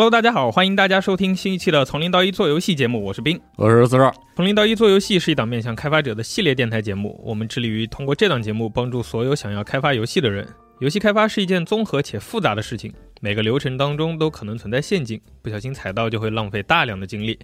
[0.00, 4.12] Hello，大家好，欢迎大家收听新一期的《从零到一做游戏》节目，我是冰，我是四十。
[4.34, 10.48] 从零到一做游戏是一档面向开发者的系列电台节目，我们致力于通过这档节目帮助所有想要开发游戏的人。
[10.78, 12.90] 游戏开发是一件综合且复杂的事情，
[13.20, 17.38] 每个流程当中都可能存在陷阱，不小心踩到就会浪费大量的精力。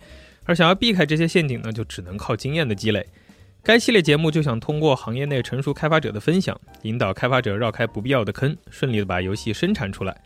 [0.45, 3.07] 而想要避开这些陷阱呢，就只能靠经验的积累。
[3.63, 10.17] 该系列节目就想通过行业内成熟开发者的分享，引导开发者绕开不必要的坑，顺利的把游戏生产出来。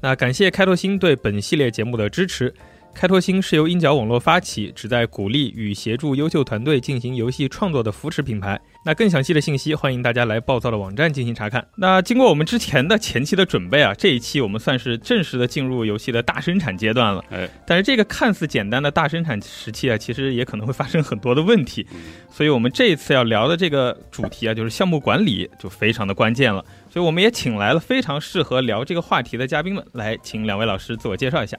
[0.00, 2.54] 那感谢开拓星对本系列节目的支持。
[2.94, 8.60] 开拓星是由鹰角网络发起，旨在鼓励与协助优秀团队进行游戏创作的扶持品牌。
[8.84, 11.64] 那更详细的信息，欢迎大家来暴躁的网站进行查看。
[11.76, 17.22] 那经过我们之前的前期的准备啊，这一期我们算是正式的进入游戏的大生产阶段了。
[17.30, 21.86] 哎，但是这个看似简单的大生产时期啊，其实也可能会发生很多的问题。
[22.32, 26.64] 所以我们这一次要聊的这个主题啊，就是项目管理，就非常的关键了。
[26.98, 31.56] 所以我们也请来了非常适合聊这个话题的嘉宾们，来请两位老师自我介绍一下。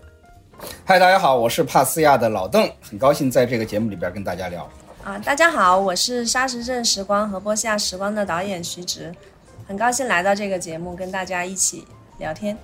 [0.83, 4.69] 嗨，大家好，我是帕斯亚的老邓，很高兴在这个节目里边跟大家聊。
[5.01, 9.15] 啊，大家好，我是沙石镇时光和波西亚时光的导演徐直，
[9.65, 11.85] 很高兴来到这个节目跟大家一起
[12.17, 12.57] 聊天。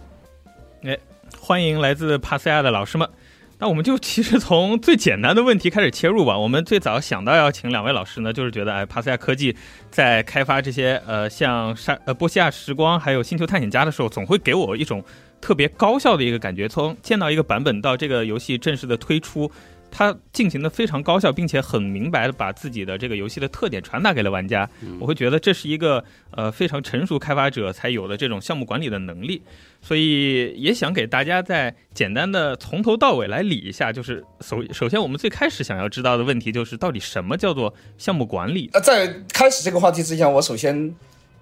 [0.84, 0.98] 哎，
[1.40, 3.09] 欢迎来自帕斯亚的老师们。
[3.58, 6.38] 那我们就其实从最简单的问题开始切入吧。
[6.38, 9.56] 我们最早想到要请两位老师呢，就是觉得哎，帕斯亚科技
[9.89, 15.03] 在开发这些呃像沙呃波西亚时光还有星球探险家的时候，总会给我一种。
[15.42, 19.52] 特别高效的一个感觉，从见到一个版本到这个游戏正式的推出，
[19.98, 24.70] 它进行的非常高效，并且很明白的把自己的这个游戏的特点传达给了玩家。
[25.00, 29.42] 我会觉得这是一个呃非常成熟开发者才有的这种项目管理的能力，
[29.82, 33.94] 所以也想给大家再简单的从头到尾来理一下。
[33.94, 38.69] 就是首首先我们最开始想要知道的问题就是到底什么叫做项目管理？
[38.74, 40.94] 呃，在开始这个话题之前，我首先。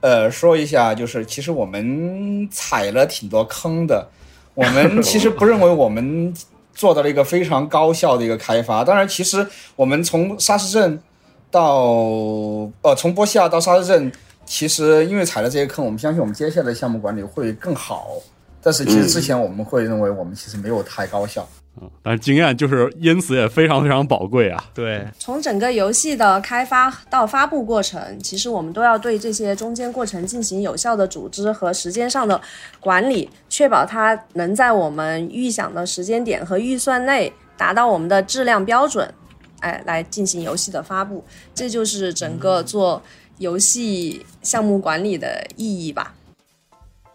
[0.01, 4.06] 呃，说一下，就是其实我们踩了挺多坑的。
[4.53, 6.33] 我们其实不认为我们
[6.73, 8.84] 做到了一个非常高效的一个开发。
[8.84, 11.01] 当然，其实我们从沙石镇
[11.51, 11.75] 到
[12.81, 14.11] 呃，从波西亚到沙石镇，
[14.45, 18.07] 其实因为踩了这些坑，我们相信我们接下来的项目管理会更好。
[18.63, 21.47] 但是其实之前我们会认为我们其实没有太高效。
[21.81, 24.63] 嗯，但是经验就是因此也非常非常宝贵啊。
[24.75, 32.40] 对，从整个游戏的开发到发布过程，其实我们都要对这些中间过程进行有效的组织和时间上的
[32.79, 39.12] 管理，确保它能在我们预想的时间点和预算内达到我们的质量标准，
[39.62, 41.25] 哎，来进行游戏的发布。
[41.56, 43.01] 这就是整个做
[43.40, 46.13] 游戏项目管理的意义吧。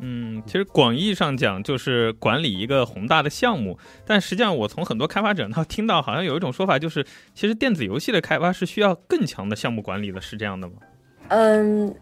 [0.01, 7.05] 嗯，其实广义上讲就是管理一个宏大的项目，但实际上我从很多开发者那听到，好像有一种说法就是，
[7.35, 10.75] 其实电子游戏的开发是需要更强的项目管理的，是这样的吗？
[11.29, 11.95] 嗯。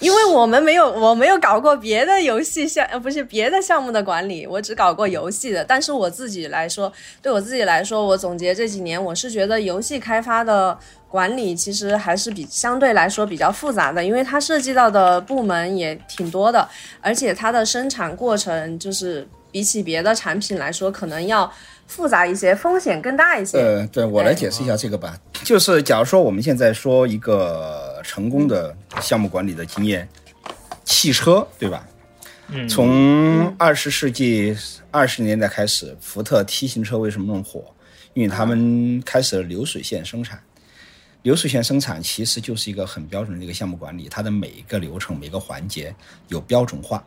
[0.00, 5.64] 因为我们没有，我没有搞过别的游戏项，呃，不是别的项目的管理，我只搞过游戏的。
[5.64, 10.78] 但是我自己来说，对我自己来说，我总结这几年，我是觉得游戏开发的
[11.08, 16.68] 管理其实还是比相对来说比较复杂的，因为它涉及到的部门也挺多的，
[17.00, 21.50] 而且它的生产过程就是比起别的产品来说，可能要。
[21.88, 23.58] 复杂一些，风险更大一些。
[23.58, 30.08] 呃，对我来解释一下这个吧，就是假如说我们现在说一个成功的项目管理的经验，
[30.84, 31.84] 汽车，对吧？
[32.48, 32.68] 嗯。
[32.68, 34.56] 从二十世纪
[34.90, 37.64] 二十年代开始，福特 T 型车为什么那么火？
[38.14, 40.40] 因为他们开始了流水线生产。
[41.22, 45.94] 流水线生产其实就是一个很标准的一个项目管理，它的每一个流程、每个环节
[46.28, 47.04] 有标准化。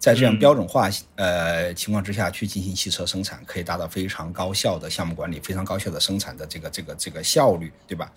[0.00, 8.10] 在这样标准化呃情况之下去进行汽车生产，可以达到非常高效的项目管理，非常高效的生产的这个这个这个效率，对吧？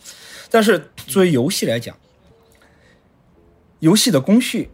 [0.50, 1.96] 但是作为游戏来讲，
[3.80, 4.72] 游戏的工序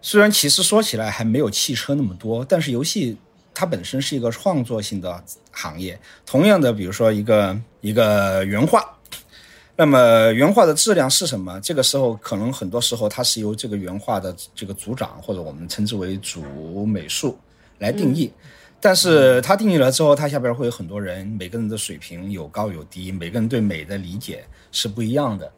[0.00, 3.18] 虽然其实说起来还没有汽车那么多，但是游戏
[3.52, 5.22] 它本身是一个创作性的
[5.52, 6.00] 行业。
[6.24, 8.97] 同样的，比如说一个一个原画。
[9.80, 11.60] 那么原画的质量是什么？
[11.60, 17.38] 这个时候可能很多时候它是由这个原画的这个组长或者我们称之为主美术
[17.78, 18.28] 来定义，
[18.80, 25.48] 但是他定义了之后，他下边会有很多人，每个人的水平有高有低，每个人对美的理解是不一样的。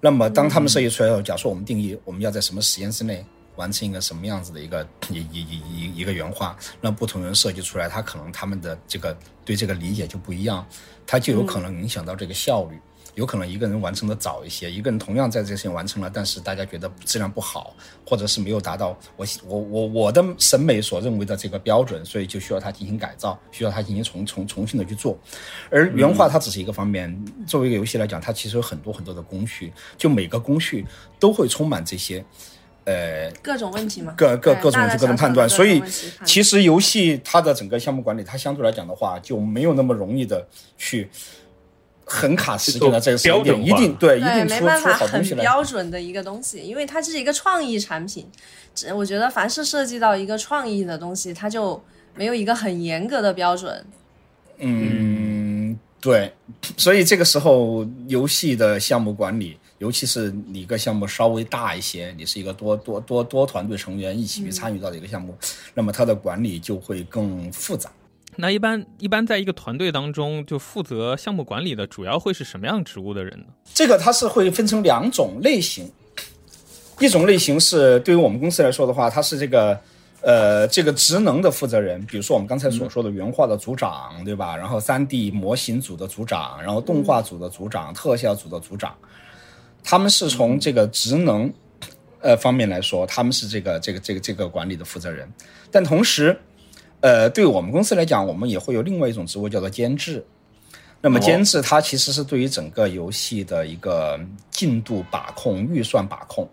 [0.00, 10.66] 那么当他们设计出来后，假如说我们定义我们要在什么时间之内完成一个什么样子的一个一一一一一个原画，那不同人设计出来，他可能他们的这个对这个理解就不一样，
[11.06, 12.76] 他就有可能影响到这个效率。
[13.18, 17.74] 有可能一个人完成的早一些，一个人同样在这个事情完成了，但是大家觉得质量不好，
[18.06, 25.18] 或者是没有达到我我我我的审美所认为的这个标准，所以就需要他进行改造，需要他进行重重重新的去做。
[25.68, 27.12] 而原画它只是一个方面，
[27.44, 30.86] 作为一个游戏来讲，它其实有很多很多的工序，就每个工序
[31.18, 32.24] 都会充满这些。
[32.84, 35.82] 呃各种问题嘛，各各各种各种判断，所以
[36.24, 40.42] 其实游戏它的整个项目管理，它相对来讲的话就没有那么容易的
[40.78, 41.06] 去
[42.08, 45.42] 很卡时间的这个时间点，一标准化定对一对，定出出没办法很好东西来。
[45.42, 48.26] 标准的一个东西，因为它是一个创意产品。
[48.74, 51.80] 这我觉得凡是涉及到一个创意的东西，它就
[52.14, 53.84] 没有一个很严格的标准。
[54.58, 56.32] 嗯，对，
[56.76, 65.36] 所以这个时候游戏的项目管理，尤其是你一个项目稍微大一些，你是一个多多多多团队成员一起去参与到的一个项目，
[65.74, 67.90] 那么它的管理就会更复杂。
[68.40, 73.46] 那一般一般在一个团队当中，就负责项目管理的主要会是什么样职务的人呢？
[73.74, 75.90] 这个它是会分成两种类型，
[77.00, 79.76] 一种类型是对于我们公司来说的话，它是这个
[80.20, 84.56] 呃这个职能的负责人，比如说我们刚才所说的原画的组长，对吧？
[84.56, 88.94] 然后三 D 模型组的组长，然后动画组的组长，特效组的组长，
[89.82, 91.52] 他们是从这个职能
[92.20, 95.28] 呃方面来说，他们是这个这个这个这个管理的负责人，
[95.72, 96.38] 但同时。
[97.00, 100.24] 呃，对我们公司来讲，我们也会有另外一种职务叫做监制。
[101.00, 104.18] 那么监制它其实是对于整个游戏的一个
[104.50, 106.48] 进度把控、预算把控。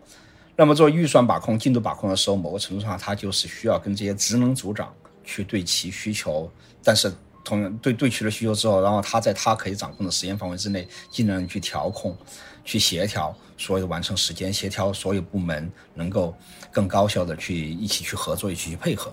[0.55, 4.93] 那么做预算把控、进度把控的时候，某个程度上，它就是需要跟这些职能组长
[5.23, 6.49] 去对齐需求，
[6.83, 7.11] 但是
[7.43, 12.15] 同样对对齐了需求之后，然后他在他可以掌控的时间范围之内，尽量去调控、
[12.63, 16.33] 去协调所有的完成时间，协调所有部门能够
[16.71, 19.11] 更高效的去一起去合作、一起去配合。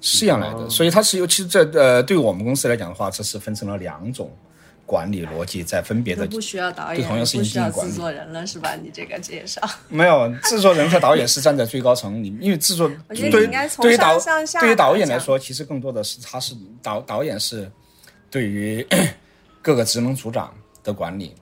[0.00, 4.30] 是这样来的，所以它是尤其这呃，对于我们公司来讲的话，这是分成了两种
[4.86, 7.90] 管理逻辑，在分别的都不需要导演，对同样事情不需要进行管理。
[7.90, 8.74] 制作人了，是吧？
[8.82, 14.18] 你这个介绍，没有制作人和导演是站在最高层，你因为制作对于你应该从对于导
[14.60, 17.70] 对于导演来说，其实更多的是他是导导演是
[18.30, 18.86] 对于
[19.60, 21.34] 各个职能组长的管理。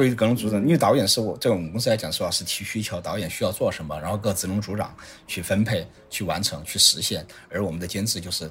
[0.00, 8.50] 对于各种组长，因为导演是我在我们公司来讲，说是提需求，导演需要做什么，然后各职能组长去分配、去完成、去实现，而我们的监制就是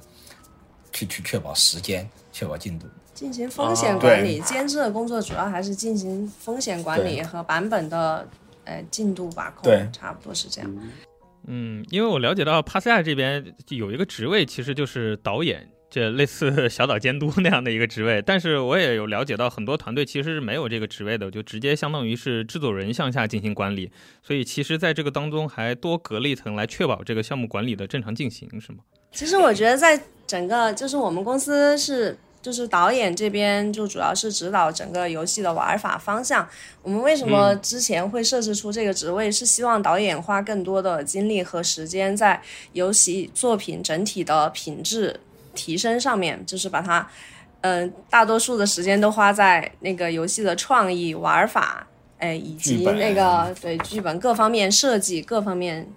[0.92, 2.86] 去去确保时间、确保进度。
[3.16, 8.28] 进行风险哦管理，监制的工作主要还是进行风险管理和版本的
[8.66, 10.78] 呃进度把控，对差不多是这样。
[11.48, 18.22] 嗯，因为我了解到帕斯亚这边有一个职位，其实就是导演，这类似 小岛监督那样的一个职位。
[18.22, 23.92] 但是我也有了解到，很多团队其实是没有这个职位的，就直接相当于是制作人向下进行管理。
[24.22, 28.80] 所以其实在这个当中还多隔了一层来确保这个项目管理的正常进行，是吗？
[29.12, 32.18] 其实我觉得在整个就是我们公司是。
[32.42, 36.48] 就是导演这边就主要是指导整个游戏的玩法方向。
[36.82, 42.42] 我们为什么之前会设置出这个职位，是希望导演花更多的精力和时间在
[42.72, 45.20] 游戏作品整体的品质
[45.54, 47.08] 提升上面，就是把它，
[47.62, 51.86] 嗯、大多数的时间都花在那个游戏的创意、玩法，
[52.18, 55.88] 哎，以及那个对剧本各方面设计各方面，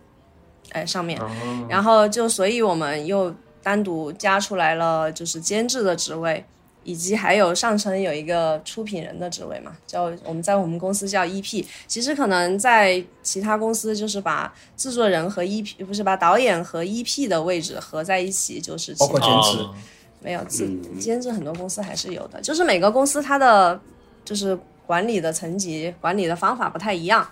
[0.72, 1.20] 哎上面。
[1.68, 6.44] 然后就所以我们又单独加出来了，就是监制的职位，
[6.84, 11.64] 以及还有上层有一个出品人的职位嘛，叫我们在我们公司叫 EP。
[11.86, 19.74] 其实可能在其他公司就是把制作人和 EP 不是把导演和 EP 的位置合在一起，就是包括其他监制哦
[20.20, 23.80] 没有自嗯监制很多公司还是有的，就是每个公司它的
[24.24, 27.28] 就是管理的层级、管理的方法不太一样。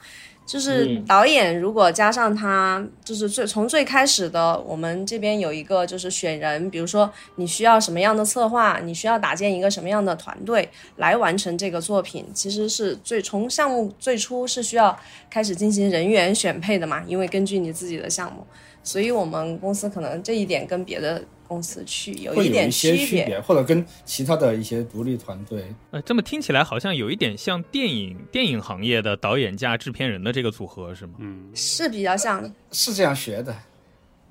[0.51, 1.05] 就是嗯。
[1.05, 14.99] 导演如果加上他，就是最从最开始的，我们这边有一个就是选人，比如说你需要什么样的策划，你需要搭建一个什么样的团队来完成这个作品，其实是最从项目最初是需要
[15.31, 18.45] 开始进行人员选配的嘛，因为根据你自己的项目，
[18.91, 25.73] 所以我们公司可能这一点跟别的公司去有一点区区别，或者跟其他的一些独立团队。
[25.93, 31.13] 呃，这么听起来好像有一点像电影电影行业的导演加制片人的这个组合，是吗？
[31.19, 32.53] 嗯，是比较像。
[32.73, 33.57] 是这样学的。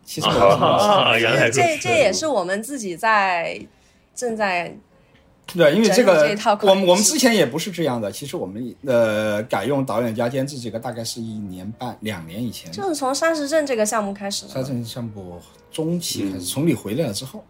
[0.03, 3.65] 其实我啊，原来这这也是我们自己在
[4.13, 4.75] 正在
[5.53, 8.11] 对，因为这个我们我们之前也不是这样的。
[8.11, 14.67] 其实我们呃改用导演加监制这个大概是一年半两年以前，就是从沙石镇这个项目开始的沙石。
[14.67, 15.39] 镇项目
[15.71, 17.43] 中期开始，从你回来了之后，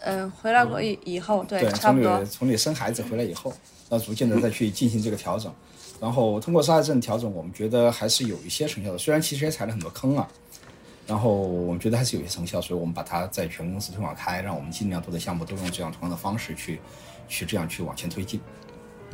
[0.00, 2.26] 嗯，回来过以以后，对，对，从差不多你。
[2.26, 3.52] 从你生孩子回来以后，
[3.88, 5.52] 那逐渐的再去进行这个调整，
[6.00, 10.28] 然后通过沙石镇调整，我们觉得还是有一些成效的，虽然其实也踩了很多坑啊。
[11.06, 16.78] 然后我们觉得还是有些成效，所以我们把它在全公司推广开，让我们尽量多的项目都用这样同样的方式去，
[17.30, 18.38] 去这样去往前推进。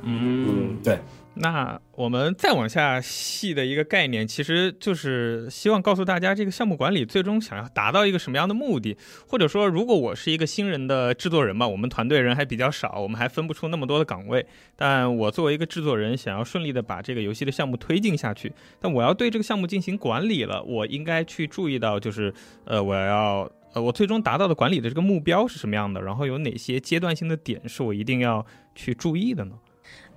[0.02, 0.99] 嗯，对，
[1.32, 8.94] 那我们再往下细的一个概念，其实就是希望告诉大家，这个项目管理最终想要达到一个什么样的目的，
[9.26, 14.44] 或者说，如果我是一个新人的制作人嘛，我们团队人还比较少，我们还分不出那么多的岗位，
[14.76, 22.32] 但我作为一个制作人，想要顺利的把这个游戏的项目推进下去，但我要对这个项目进行管理了，我应该去注意到，就是
[22.66, 29.52] 呃，我要呃，我最终达到的管理的这个目标是什么样的，然后有哪些阶段性的点是我一定要去注意的呢？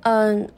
[0.03, 0.49] 嗯，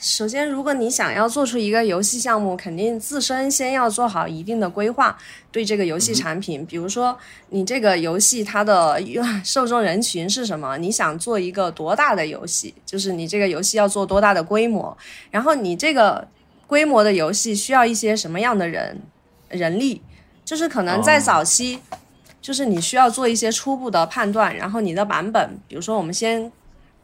[0.00, 5.16] 首先，如果你想要做出一个游戏项目，肯定自身先要做好一定的规划，
[5.52, 7.16] 对这个游戏产品，比如说
[7.50, 9.00] 你这个游戏它的
[9.46, 14.98] 受众人群是什么，你想做一个多大的游戏，就是你这个游戏要做多大的规模，
[15.30, 16.26] 然后你这个
[16.66, 19.00] 规模的游戏需要一些什么样的人
[19.50, 20.02] 人力，
[20.44, 21.78] 就是可能在早期。
[22.40, 26.50] 就是你需要做一些初步的判断，然后你的版本，比如说我们先，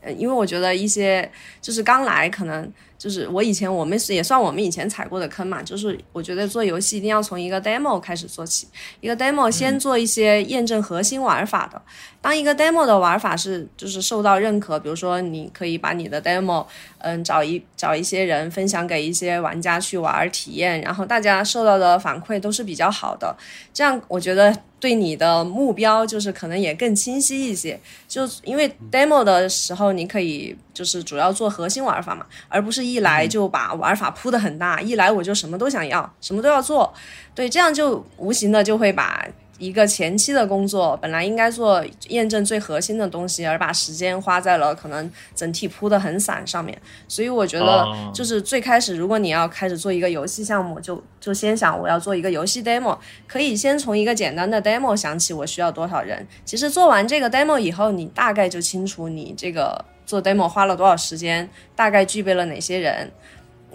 [0.00, 2.72] 呃，因为我觉得一些就是刚来可能。
[2.98, 8.66] 就是我以前我们也算我们以前踩过的坑嘛，就是我觉得做游戏一定要从一个 demo 开始做起，
[9.00, 11.80] 一个 demo 先做一些验证核心玩法的。
[12.22, 16.64] 当一个 demo 的玩法是就是受到认可，比如说你可以把你的 demo，
[17.00, 23.36] 嗯，找一找一些人分享给一些玩家去玩体验，然后大家受到的反馈都是比较好的，
[23.74, 27.78] 这样我觉得对你的目标就是可能也更清晰一些。
[28.08, 32.86] 就因为 demo 的时候你可以就是主要做核心玩法嘛，而不是。
[32.86, 36.94] 一来就把玩法铺的很大，一来我就什么都想要，什么都要做，
[37.34, 39.26] 对，这样就无形的就会把
[39.58, 46.76] 一个前期的工作本来应该做验证最核心的东西，而把时间花在了可能整体铺的很散上面。
[47.08, 52.96] 所以我觉得，就是最开始如果你要开始做一个游戏项目，就就先想我要做一个游戏 demo，
[53.26, 56.26] 可以先从一个简单的 demo 想起，我需要多少人。
[56.44, 59.84] 其实做完这个 demo 以后，你大概就清楚你这个。
[60.06, 61.50] 做 demo 花了多少时间？
[61.74, 63.10] 大概具备了哪些人？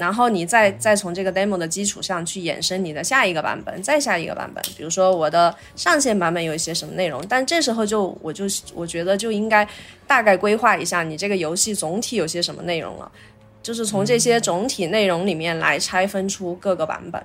[0.01, 4.63] 然后你再再从这个 demo 的基础上去衍生你的下一个版本，再下一个版本。
[4.75, 9.67] 比如说我的上线版本有一些什么内容，但这时候就我就我觉得就应该
[10.08, 13.12] 大概规划一下你这个游戏总体有些什么内容了，
[13.62, 17.24] 就是从这些总体内容里面来拆分出各个版本，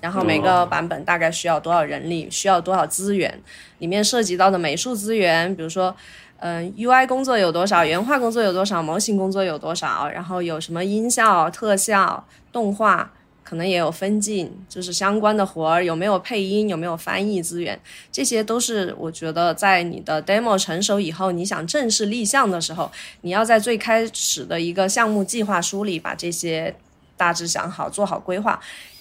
[0.00, 3.36] 然后每个版本大概需要多少人力，需要多少资源，
[3.78, 5.92] 里面涉及到的美术资源，比如说。
[6.40, 7.84] 嗯，UI 工作有多少？
[7.84, 8.80] 原画工作有多少？
[8.80, 10.08] 模型工作有多少？
[10.08, 13.10] 然后有什么音效、特效、动画，
[13.42, 16.68] 可能也有分镜，就是相关的活儿有没有配音？
[16.68, 17.80] 有没有翻译资源？
[18.12, 22.88] 这些都是我觉得在你的 demo 成熟以后，你想正式立项的时候，
[23.22, 26.76] 你要在最开始的一个项目计划书里把这些
[27.16, 28.60] 大致想好，做好规划。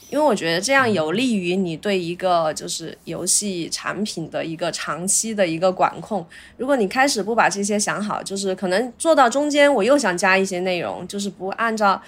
[0.10, 6.26] 因为我觉得这样有利于你对一个就是游戏产品的一个长期的一个管控。
[6.56, 12.02] 如果你开始不把这些想好，就是可能做到中间我又想加一些内容，就是不按照，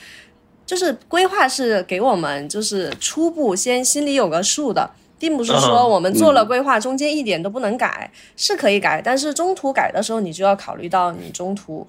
[0.65, 4.89] 就是规划是给我们就是初步先心里有个数的，
[5.19, 11.85] 并不是说我们做了规划中间一点都不能改，是可以改，但是中途改的时候你就要考虑到你中途。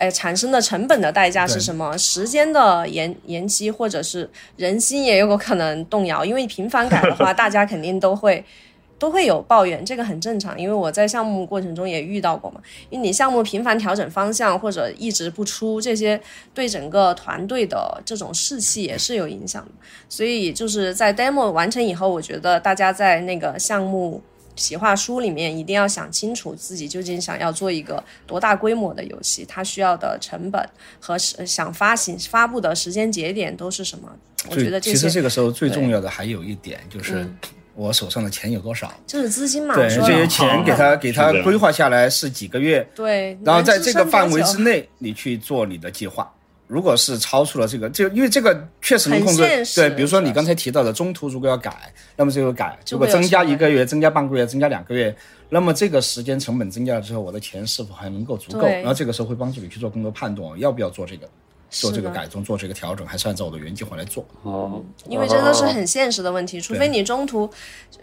[0.00, 1.94] 哎，产生的成本的代价是什么？
[1.98, 6.24] 时间的延延期，或者是人心也有可能动摇。
[6.24, 8.42] 因为频繁改的话， 大家肯定都会
[8.98, 10.58] 都会有抱怨，这个很正常。
[10.58, 12.58] 因为我在项目过程中也遇到过嘛。
[12.88, 16.18] 因为你项目频繁调整方向，或者一直不出，这些
[16.54, 19.70] 对整个团队的这种士气也是有影响的。
[20.08, 24.22] 所以就是在 demo 完成以后，我觉得大家在那个项目。
[24.56, 30.62] 企划书里面一定要想清楚自己究竟想要做一个多大规模的游戏，它需要的成本
[30.98, 34.10] 和想发行发布的时间节点都是什么？
[34.48, 37.26] 我觉得其实这个时候最重要的还有一点就是
[37.74, 39.74] 我手上的钱有多少，就是资金嘛。
[39.74, 46.30] 对，这些钱给他给他规划下来是几个月，对，然后在这个范围之内你去做你的计划。
[46.70, 49.42] 如果是超出了这个，就因为这个确实能控制。
[49.74, 55.12] 对，比如说你刚才提到的中途如果要改，那么这个改，如果增加一个月、增加半个月、增加两个月，
[55.48, 58.66] 那么这个时间成本增加了之后，我的钱是否还能够足够？
[58.68, 61.28] 然后这个时候会帮助你去做更多判断，要不要做这个。
[61.70, 64.26] 做这个改动，做这个调整，还是按照我的原计划来做。
[64.42, 67.48] 哦，因为这都是很现实的问题，除非你中途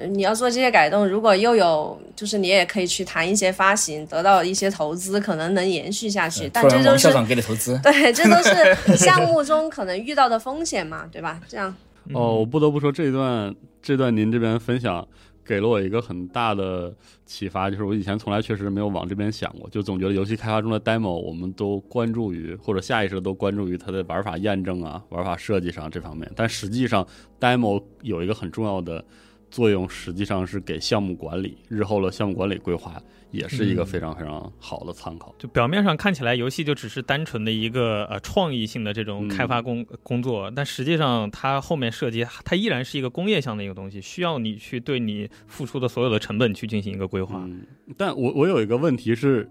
[0.09, 6.49] 你要做这些改动，如果又有，就是你也可以去谈一些发行，得到一些投资，可能能延续下去。
[6.51, 7.79] 但这都是校长给你投资。
[7.83, 11.39] 对，这都是 项目中可能遇到的风险嘛，对吧？
[11.47, 11.75] 这样。
[12.13, 15.05] 哦，我不得不说这一段，这段您这边分享。
[15.47, 16.93] 给了我一个很大的
[17.25, 27.07] 启发，就是我以前从来确实没有往这边想过，就总觉得游戏开发中的 demo 我们都关注于或者下意识都关注于它的玩法验证啊、玩法设计上这方面，但实际上
[27.39, 29.03] demo 有一个很重要的
[29.49, 33.01] 作用实际上是给项目管理日后的项目管理规划，
[33.31, 35.33] 也是一个非常非常好的参考。
[35.39, 47.41] 就表面上看起来，游戏就只是单纯的一个呃创意性的这种开发工、工作，但实际上它后面涉及，它依然是一个工业项的一个东西，需要你去对你付出的所有的成本去进行一个规划。
[47.45, 49.49] 嗯，但我我有一个问题是，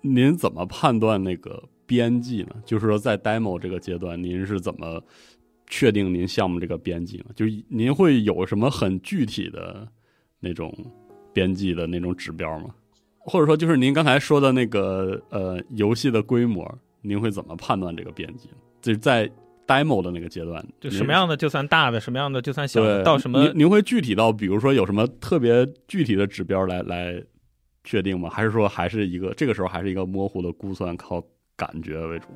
[0.00, 2.56] 您怎么判断那个边际呢？
[2.64, 5.02] 就是说，在 demo 这个阶段，您是怎么
[5.72, 7.26] 确定您项目这个边际呢？
[7.34, 9.88] 就是您会有什么很具体的
[10.40, 10.76] 那种
[11.32, 12.74] 边际的那种指标吗？
[13.20, 16.68] 或者说，就是您刚才说的那个呃游戏的规模，
[17.00, 18.48] 您会怎么判断这个边际？
[18.82, 19.30] 就是在
[19.66, 27.22] demo 的那个阶段，就什么样的就算大的，什么样的就算小的，到什么您您会具体到，比如说有什么特别具体的指标来来
[27.84, 28.28] 确定吗？
[28.28, 31.22] 还是说还是一个这个时候还是一个模糊的估算，靠
[31.54, 32.26] 感觉为主？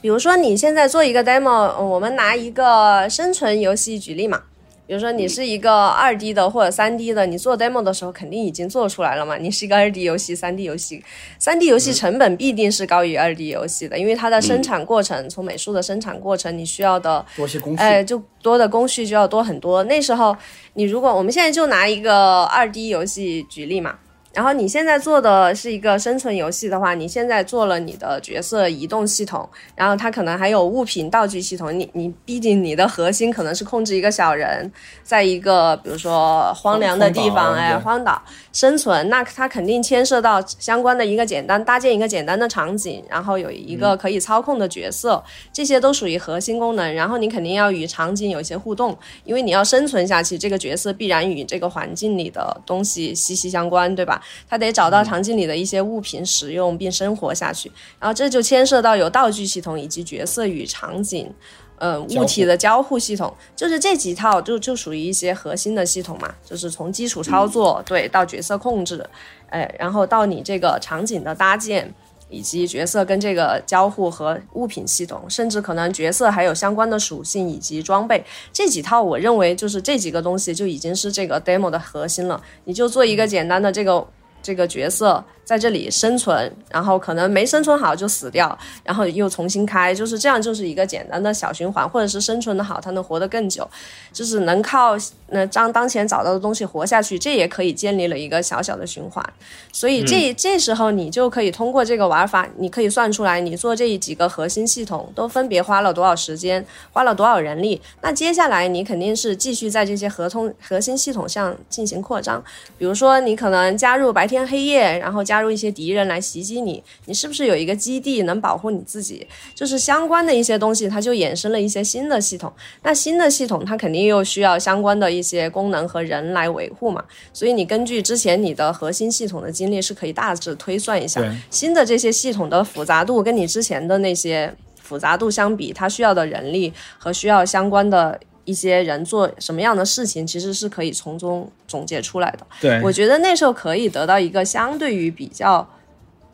[0.00, 4.42] 比如说你现在做一个 demo，呃我们拿一个生存游戏举例嘛。
[4.88, 9.36] 比如说你是一个二 D 的或者三 D 的，你做 demo 的时候肯定已经做出来了嘛。
[9.36, 11.02] 你是一个二 D 游戏、三 D 游戏，
[11.40, 17.82] 三 D 游戏成本必定是高于二 D 游戏的，因为它的生产过程，从美术的生产过程，你需要的多些工序。
[17.82, 19.82] 哎，就多的工序就要多很多。
[19.82, 20.36] 那时候，
[20.74, 23.96] 你如果我们现在就拿一个二 D 游戏举例嘛，
[24.36, 31.72] 然后你现在做的是一个生存游戏的话，你现在做了你的角色移动系统，然后它可能还有物品道具系统。
[31.76, 34.70] 你你毕竟你的核心可能是控制一个小人，
[35.02, 38.20] 在一个比如说荒凉的地方，哎，荒岛
[38.52, 46.94] 生存，那它肯定牵涉到相关的一个简单搭建一个简单的场景，然后有一个可以操控的角色，这些都属于核心功能。
[46.94, 54.20] 然后你肯定要与场景有一些互动，因为你要生存下去，这个角色必然与这个环境里的东西息息相关，对吧？
[54.48, 61.32] 他得找到场景里的一些物品使用并生活下去，然后这就牵涉到有道具系统以及角色与场景。
[61.78, 69.06] 呃，物体的交互系统，就是这几套就就属于一些核心的系统嘛，就是从基础操作、对到角色控制，
[69.50, 71.92] 哎，然后到你这个场景的搭建，
[72.28, 82.42] 以及角色跟这个交互和物品系统，甚至可能角色还有相关的属性以及装备，这几套我认为就是这几个东西就已经是这个 demo 的核心了。
[82.64, 84.06] 你就做一个简单的这个
[84.42, 93.66] 这个角色在这里生存，然后可能没生存好就死掉，然后又重新开，就是这样，就是一个简单的小循环，或者是生存的好，它能活得更久，
[94.12, 94.96] 就是能靠
[95.28, 99.24] 那当当前找到的东西活下去，这也可以建立了一个小小的循环。
[99.70, 107.80] 所以这、这时候你就可以通过这个玩法，你可以算出来你做这几个核心系统都分别花了多少时间，花了多少人力。
[108.00, 112.42] 那接下来你肯定是继续在这些合同核心系统上进行扩张，
[112.76, 119.26] 比如说你可能加入白天黑夜，然后加入一些敌人来袭击你，你是不是有一个基地能保护你自己？
[119.54, 122.52] 就是相关的一些东西，它就衍生了一些新的系统。
[122.82, 138.18] 那新的系统它肯定又需要相关的一些功能和人来维护嘛，所以你根据之前你的核心系统的经历是可以大致推算一下新的这些系统的复杂度跟你之前的那些复杂度相比，它需要的人力和需要相关的。
[138.46, 142.46] 一些人做什么样的事情，其实是可以从中总结出来的。
[142.58, 145.68] 对，我觉得那时候可以得到一个相对于比较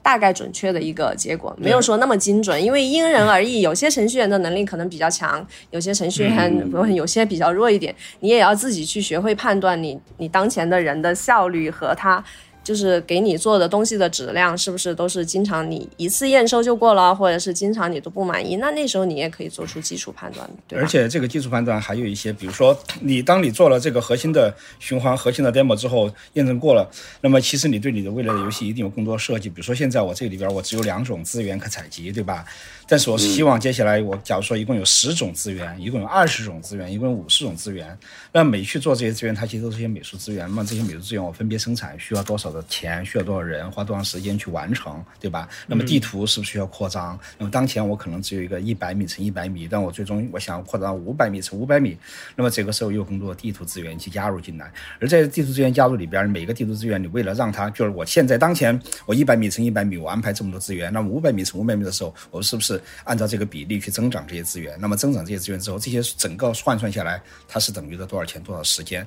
[0.03, 3.61] 大概准确的一个结果，没有说那么精准，因为因人而异。
[3.62, 12.22] 有些程序员的能力可能比较强，有些程序员不有些比较弱一点，你也要自己去学会判断你你当前的人的效率和他。
[12.62, 18.57] 就是给你做的东西的质量是不是都是经常你一次验收就过了，或者是经常你都不满意？
[18.57, 20.79] 那那时候你也可以做出基础判断，对？
[20.79, 26.88] 而且这个基础判断还有一些，比如说你当你做了这个核心的循环、核心的 demo 之后，验证过了，
[27.20, 29.48] 那么其实你对你的未来的游戏一定有更多设计。
[29.48, 32.44] 比如说现在我这里边我只有两种资源可采集，对吧？
[32.87, 37.96] 但是我是希望接下来我假如说一共有十种资源，一共有二十种资源，一共有五十种资源，
[38.33, 40.48] 那每去做这些资源，它其实都是一些美术资源。
[40.55, 45.49] 那这些美术资源我分别生产需要多少少的钱，需要多少人，花多长时间去完成，对吧？
[45.67, 47.19] 那么地图是不是需要扩张？
[47.38, 51.97] 那么当前我可能只有一个一百米乘一百米，但我最终我想要扩张到五百米乘五百米，
[52.37, 54.71] 那么这个时候又有更多的地图资源去加入进来。
[55.01, 64.79] 而在地图资源加入里边，每个地图资源你为了让它就是我现在当前我一百米乘一百米，我安排这么多资源，那么五百米乘五百米的时候，我是不是按照这个比例去增长这些资源？
[64.79, 69.07] 那么增长这些资源之后，这些整个换算下来，它是等于的多少钱、多少时间？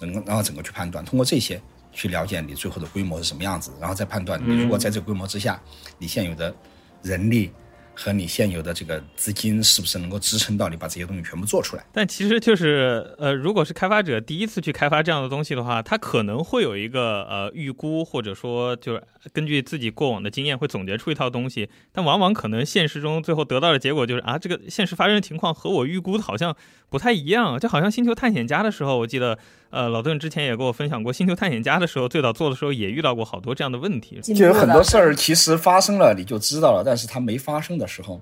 [0.00, 1.60] 整个然后整个去判断，通过这些
[1.92, 5.60] 去了解你最后的规模是什么样子，然后再判断你如果在这个规模之下，
[5.98, 6.54] 你现有的
[7.02, 7.50] 人力
[7.92, 11.84] 和你现有的这个资金是不是能够支撑到你把这些东西全部做出来？
[11.92, 19.02] 但其实就是呃，如果是开发者第一次去开发这样的东西的话，他可能会有一个呃预估，或者说就是
[19.34, 26.56] 根据自己过往的经验会总结出一套东西，但往往可能现实中最后得到的结果就是啊，这个现实发生的情况和我预估的好像
[26.88, 29.38] 不太一样，就好像星球探险家的时候，我记得
[29.70, 34.20] 呃，老邓之前也跟我分享过《星球探险家》的时候，最早做的时候也遇到过好多这样的问题。
[34.20, 38.20] 就有很多事儿其实发生了你就知道了，但是它没发生的时候，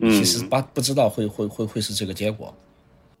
[0.00, 2.54] 其实不不知道会会会会是这个结果。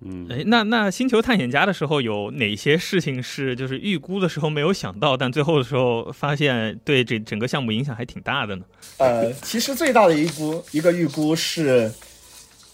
[0.06, 8.64] 嗯，哎，那那《星球探险家》的时候有哪些事情是就是预估的时候没有想到，但最后的时候发现对这整个项目影响还挺大的呢？
[8.98, 11.90] 呃，其实最大的一估一个预估是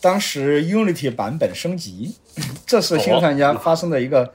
[0.00, 2.16] 当时 Unity 版本升级，
[2.66, 4.33] 这是《星球探险家》发生的一个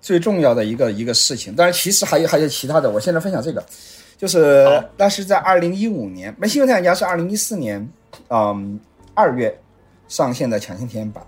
[0.00, 1.54] 最重要的一个一个事情。
[1.54, 3.64] 当然，其实还有还有其他的，我现在分享这个，
[4.16, 7.88] 就是那是在二零一五年，那《星球探险家》是二零一四年，
[8.28, 8.78] 嗯，
[9.14, 9.58] 二月
[10.08, 11.22] 上线的抢先体验版。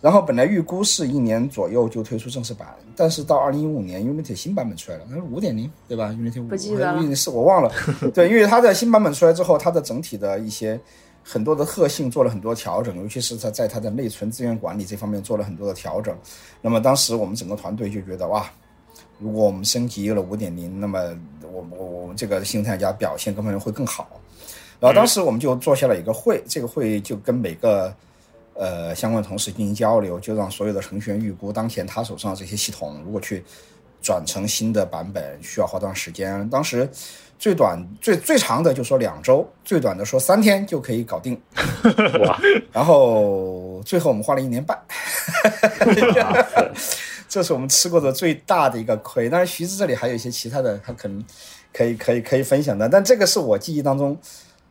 [0.00, 2.66] 然后本来预估是一年左右就推出正式版，
[2.96, 7.70] 但是到二零一五年 Unity 新版本出来了，那是五点零对吧？Unity 五不记得了，Unity 四我忘了。
[8.12, 10.80] 对，因为它的新版本出来之后，它的整体的一些
[11.22, 16.16] 很多的特性做了很多调整，尤其是它在它的内存资源管理这方面做了很多的调整。
[16.60, 18.50] 那么当时我们整个团队就觉得哇，
[19.18, 24.20] 如果我们升级了五点零，那么我我我们这个新探家表现各方面会更好。
[24.80, 27.94] 然后当时我们就做下了一个会，这个会就跟每个
[28.54, 33.44] 呃相关同事进行交流，就让所有的程序员预估当前他手上这些系统，如果去
[34.02, 36.50] 转成新的版本需要花多长时间。
[36.50, 36.90] 当时
[37.42, 41.36] 最短最最长的就说两周，最短的说三天就可以搞定。
[42.24, 44.80] 哇，然后最后我们花了一年半，
[47.28, 49.28] 这是我们吃过的最大的一个亏。
[49.28, 51.24] 当然，徐子这里还有一些其他的，他可能
[51.72, 54.16] 可以可以可以分享的，但这个是我记忆当中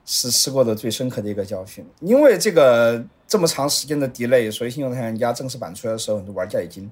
[0.05, 1.85] 是吃过的最深刻的一个教训。
[1.99, 6.89] 因为这个这么长时间的 delay，所以《信用探险家》正式版出来的时候，很多玩家已经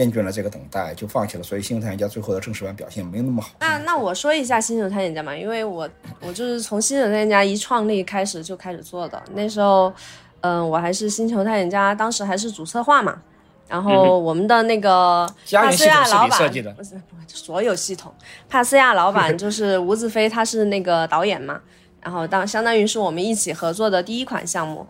[0.00, 1.42] 厌倦了这个等待，就放弃了。
[1.42, 3.50] 所以《星球探险家》最后的正式版表现没有那么好。
[3.60, 5.88] 那那我说一下《星球探险家》嘛，因为我
[6.20, 9.92] 我就是从《星球探险家》一创立开始就开始做的，那时候，
[10.40, 13.20] 嗯，我还是《星球探险家》当时还是主策划嘛，
[13.68, 18.12] 然后我们的那个帕斯系统是亚老板你设计的不是不是所有系统，
[18.48, 21.60] 帕斯亚老板 就是吴子飞，他是那个导演嘛，
[22.02, 24.86] 然后当相当于是我们一起合作的第一款项目，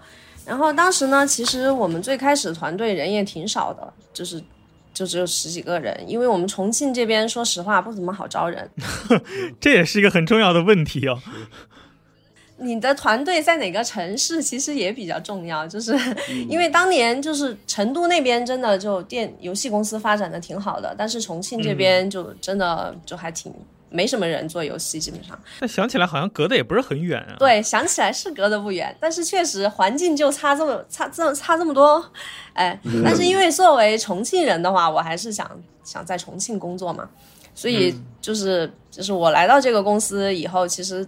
[0.47, 4.43] 然后当时呢，其实我们最开始团队人也挺少的，就是。
[4.93, 8.71] 就只有十几个人，因为我们重庆这边说实话不怎么好招人，
[9.61, 11.21] 这也是一个很重要的问题哦。
[12.63, 15.99] 你的团队在哪个城市其实也比较重要，就是
[16.47, 23.51] 因为当年就是成都那边真的就电游戏公司发展的挺好的，但是重庆这边就真的就还挺
[23.91, 25.39] 没什么人做游戏，基本上。
[25.61, 27.37] 那想起来好像隔得也不是很远啊。
[27.39, 32.03] 对，想起来是隔得不远，但是确实环境就差这么差这差这么多，
[32.53, 35.51] 哎，但是因为作为重庆人的话，我还是想
[35.85, 37.09] 想在重庆工作嘛，
[37.55, 41.07] 所以就是就是我来到这个公司以后，其实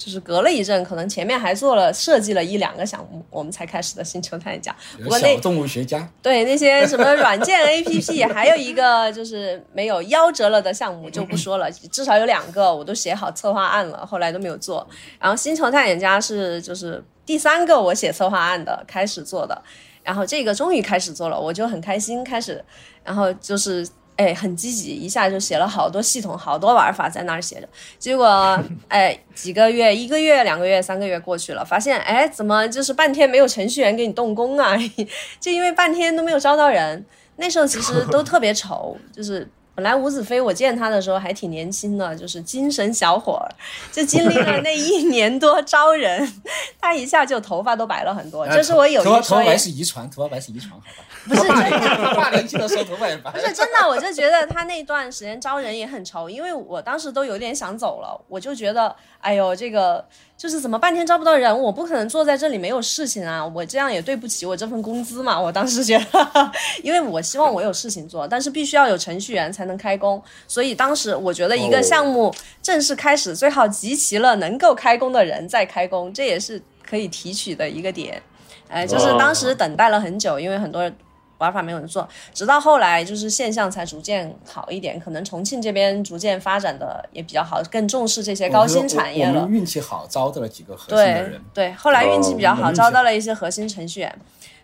[0.00, 4.74] 就是隔了一阵，可能前面还做了设计了一两个项目，我们才开始的星球探险家。
[4.96, 14.88] 不过那小动物学家，对那些什么软件 APP， 还有一个就是没有夭折了的项目就不说了，至少有两个我都写好策划案了，后来都没有做。
[15.18, 19.62] 然后星球探险家是就是第三个我写策划案的开始做的，
[20.02, 22.64] 然后这个终于开始做了，我就很开心，开始，
[23.04, 23.86] 然后就是。
[24.20, 27.66] 哎，很积极，一下就写了好多系统、好多玩法在那儿写着。
[27.98, 34.76] 结果，哎，几个月、一个月、两个月、三个月过去了，发现，哎，怎么就是半天没有程序员给你动工啊？
[35.40, 37.02] 就因为半天都没有招到人。
[37.36, 39.48] 那时候其实都特别愁，就是
[39.80, 43.48] 本来吴子飞我见他的时候还挺年轻的，就是精神小伙儿，
[43.90, 46.30] 就经历了那一年多招人，
[46.78, 48.46] 他一下就头发都白了很多。
[48.48, 50.84] 这是我有头发头发白是遗传，头发白是遗传，好吧？
[51.26, 52.14] 不是真的。
[52.14, 53.30] 大年轻的时候头发也白。
[53.30, 60.04] 不是真的，我就觉得他那段时间招人也很愁，因为我当时都有点想走了，我就觉得，哎呦，这个
[60.36, 65.38] 就是怎么半天招不到人，我不可能坐在这里没有事情啊，我这样也对不起我这份工资嘛。
[65.38, 66.52] 我当时觉得，
[66.82, 78.22] 因为我希望我有事情做，但是必须要有程序员才能开工，所以当时我觉得一个项目正式开始，最好集齐了能够开工的人再开工，这也是可以提取的一个点。
[78.68, 80.96] 哎，就是当时等待了很久，因为很多人
[81.40, 89.52] 玩法没有人做，直到后来就是现象才逐渐好一点，可能重庆这边逐渐发展的也比较好，更重视这些高新产业了我们。
[89.56, 91.40] 运气好，招到了几个核心的对人。
[91.54, 94.18] 对，后来运气比较好，招到了一些核心程序员，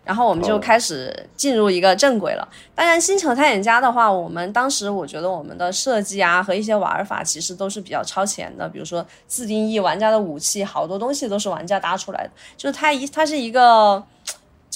[0.04, 2.46] 然后我们就开始进入一个正轨了。
[2.74, 14.04] 当然，星球探险家的话，我们当时我觉得我们的设计啊和一些玩法其实都是比较超前的，比如说自定义玩家的武器，好多东西都是玩家搭出来的，就是它一它是一个。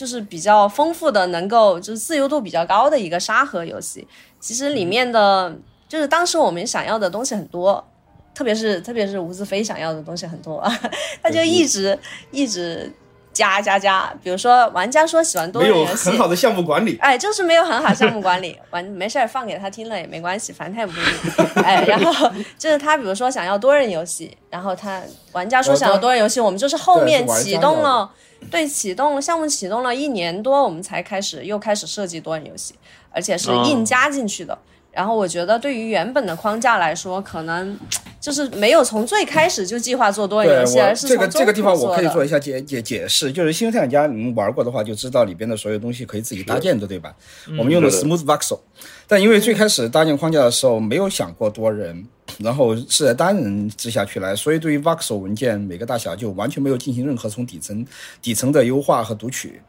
[0.00, 4.08] 就是比较丰富的，能够就是自由度比较高的一个沙盒游戏。
[4.40, 5.54] 其实里面的，
[5.86, 7.86] 就是当时我们想要的东西很多，
[8.34, 10.66] 特别是特别是吴子飞想要的东西很多，
[11.22, 11.98] 他就一直
[12.30, 12.90] 一直
[13.30, 16.96] 加加加，比如说玩家说喜欢多有人游戏很，好的项目管理。
[17.02, 21.44] 哎，就是没有很好项目管理，完没事儿放给他听了也没关系，反正他也不听。
[21.62, 28.10] 哎，然后 就是他比如说想要多人游戏，然后他玩家说想要多人游戏，我们就是后面启动了，
[28.50, 32.74] 对，启动了项目启动了一年多，我们才开始又开始设计多人游戏，
[33.10, 34.56] 而且是硬加进去的。
[34.92, 37.78] 然后我觉得对于原本的框架来说，可能
[38.20, 47.14] 就是没有从最开始就计划做多人游戏，而是这个这个地方我可以做一下解解解释，就是星球太阳家你们玩过的话就知道里边的所有东西可以自己搭建的，对吧？
[47.56, 48.58] 我们用的 Smooth Voxel，
[49.06, 52.04] 但因为最开始搭建框架的时候没有想过多人，
[52.38, 57.86] 然后是在单人之下去来，所以对于 Voxel 文件每个大小就完全没有进行任何从底层
[58.22, 59.60] 底层的优化和读取。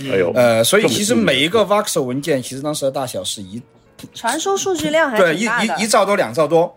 [0.00, 3.60] 哎呦，呃，所以其实每一个 Voxel 文件其实当时的大小是一
[4.14, 5.80] 传输数据量还对一挺大的。
[5.80, 6.76] 一一兆多两兆多。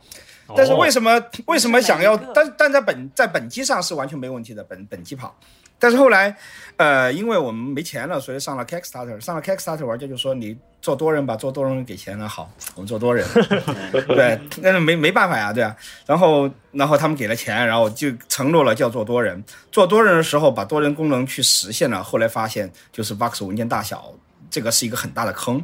[0.56, 2.18] 但是为什么、为什么想要？
[2.18, 5.36] 但但在本在本机上是完全没问题的，本本机跑。
[5.78, 6.36] 但是后来，
[6.78, 9.20] 呃，因为我们没钱了，所以上了 Kickstarter。
[9.20, 13.28] 上了 Kickstarter，玩家就说你做多人吧，做多人给钱那，好，我们做多人。
[14.08, 15.76] 对，但是没没办法呀，对啊。
[16.06, 19.44] 然后然后他们给了钱，然后就承诺了叫做多人。
[19.70, 24.14] 做多人的时候，把多人功能去实现了，后来发现就是 box 文件大小，
[24.50, 25.62] 这个是一个很大的坑。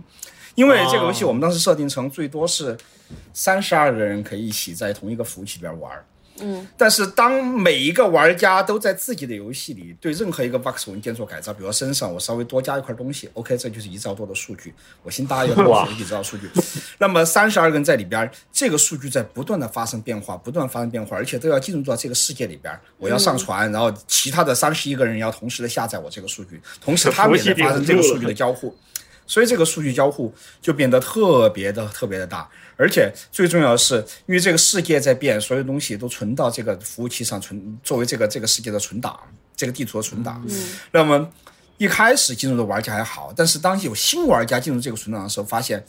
[0.55, 2.77] 因为这个游戏我们当时设定成最多是
[3.33, 5.91] 三十二个人可以一起在同一个服务器里边玩。
[6.43, 16.49] 嗯，但是当每一个玩家都在自己的游戏里对任何一个 Vox 文件做改造，比如说身上我稍微多加一块东西，OK，这就是一兆多的数据，我新搭一个东哇西，一兆数据。
[16.97, 22.73] 那么三十二个人在里边，这个数据在不断的发生变化，不断发生变化，而且都要进入到这个世界里边。
[22.97, 28.75] 我要上传，然后其他的三十一个人要同时的下载我这个数据，同时他们也在发生这个数据的交互。
[29.25, 39.17] 所以这个数据交互就变得特别的特别的大，而且最重要的是，因为这个世界在变，所有东西都存到这个服务器上存，作为这个这个世界的存档，
[39.55, 40.45] 这个地图的存档。
[40.91, 41.29] 那么
[41.77, 45.83] 一开始进入的玩家还好，但是当有新玩家进入这个存档的时候，发现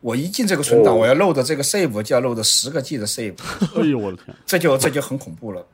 [0.00, 0.96] 我一进这个存档，哦。
[0.98, 3.34] 我要 load 这个 save 就要 load 十个 G 的 save，
[3.76, 5.66] 哎呦我的天，这就这就很恐怖了。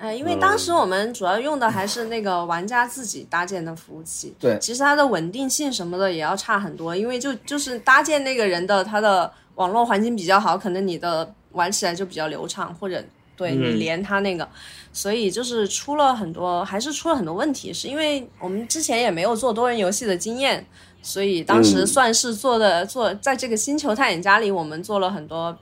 [0.00, 4.58] 哎，因为当时我们主要用的还是那个玩家自己搭建的服务器，对。
[4.58, 13.04] 其实它的稳定性什么的也要差很多，因为就就是搭建那个人的他的网络环境比较好，可能你的玩起来就比较流畅，或者
[13.36, 14.48] 对你连他那个，
[14.90, 20.66] 所以就是出了很多，还是出了很多问题，是因为我们之前也没有做多人游戏的经验，
[21.02, 25.54] 所以当时算是做的、做在这个星球探险家里，我们做了很多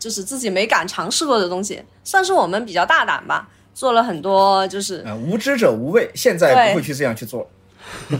[0.00, 3.48] 就是自己没敢尝试过的东西，算是我们比较大胆吧。
[3.78, 7.48] 做了很多，就是呃，无知者无畏，现在不会去这样去做。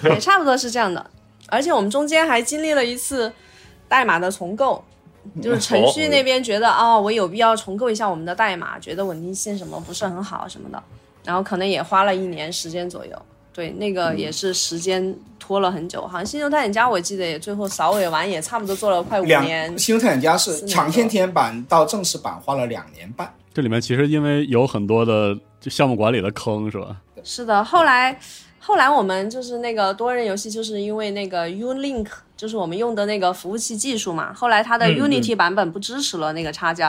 [0.05, 1.05] 也 差不多是这样的。
[1.49, 3.33] 而且我们中间还经历了一次
[3.89, 4.81] 代码的重构，
[5.43, 10.81] 就是程序那边觉得哦，我有必要重构一下我们的代码，觉得稳定性什么不是很好什么的，
[11.25, 13.23] 然后可能也花了一年时间左右。
[13.53, 19.75] 对，那个也是时间拖了很久，好像《星球探险家》我记得也最后扫尾完也差不多做了快五年《。
[19.77, 23.29] 星球探险家》是抢先体验版到正式版花了两年半。
[23.53, 26.97] 这里面其实因为有很多的就项目管理的坑是吧？
[27.25, 28.19] 是的，后来
[28.61, 36.87] 后来我们就是那个多人游戏，就是因为那个 Unlink，就是我们用的那个服务器技术嘛，后来它的嗯 Unity 版本不支持了那个插件，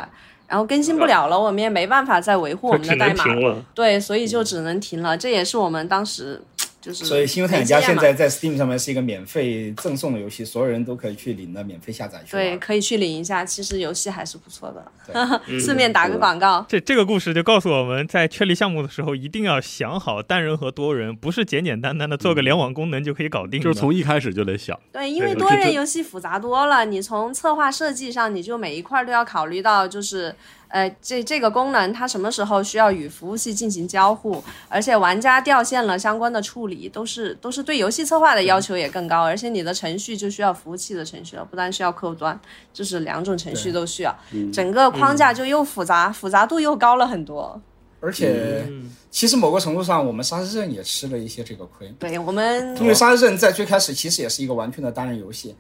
[0.47, 3.65] 然后更新不了了，我们也没办法再维护我们的代码，能停了。
[3.73, 5.17] 对，所以就只能停了。
[5.17, 6.41] 这也是我们当时
[6.81, 12.31] 就是所以《星球探险家现在在 Steam 上面是一个免费赠送的游戏，所有人都可以去领的免费下载去。
[12.31, 16.65] 对可以去领一下，其实游戏还是不错的，顺便打个广告。
[16.69, 23.63] 这这个故事就告诉我们在确立项目的时候，一定要想好单人和多人，不是简简单单的做个联网功能就可以搞定的。
[23.63, 30.33] 就是从一开始就得想，对，因为多人游戏复杂多了，你从策划设计上，你就每一块都要考虑到，就是
[30.69, 42.39] 呃，这这个功能它什么时候需要与服务器进行交互，而且玩家掉线了相关的处理，都是都是对游戏策划的要求也更高，而且你的程序就需要服务器的程序了，不单需要客户端，
[42.71, 44.15] 就是两种程序都需要，
[44.53, 47.59] 整个框架就又复杂，复杂度又高了很多。
[48.01, 51.93] 而且嗯其实某个程度上，我们沙之镇也吃了一些这个亏。
[51.99, 55.53] 对我们因为沙之镇在最开始其实也是一个完全的单人游戏，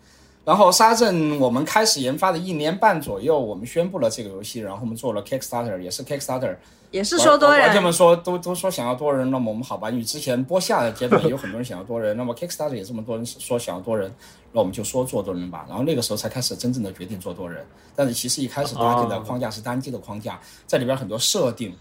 [0.49, 6.55] 然后沙镇我们开始研发的一年半左右，我们宣布了这个游戏，然后我们做了 Kickstarter，也是 Kickstarter。
[6.89, 14.11] 也是说多玩家人，们说都都说想要多人，那么我们好吧，因为之前播下的阶段也有很多人想要多人，那么 Kickstarter 也这么多人说想要多人，
[14.51, 15.67] 那我们就说做多人吧。
[15.69, 17.63] 然后那个时候才开始真正的决定做多人，
[17.95, 21.77] 但是其实一开始搭建的框架是单机的框架，在里边很多设定。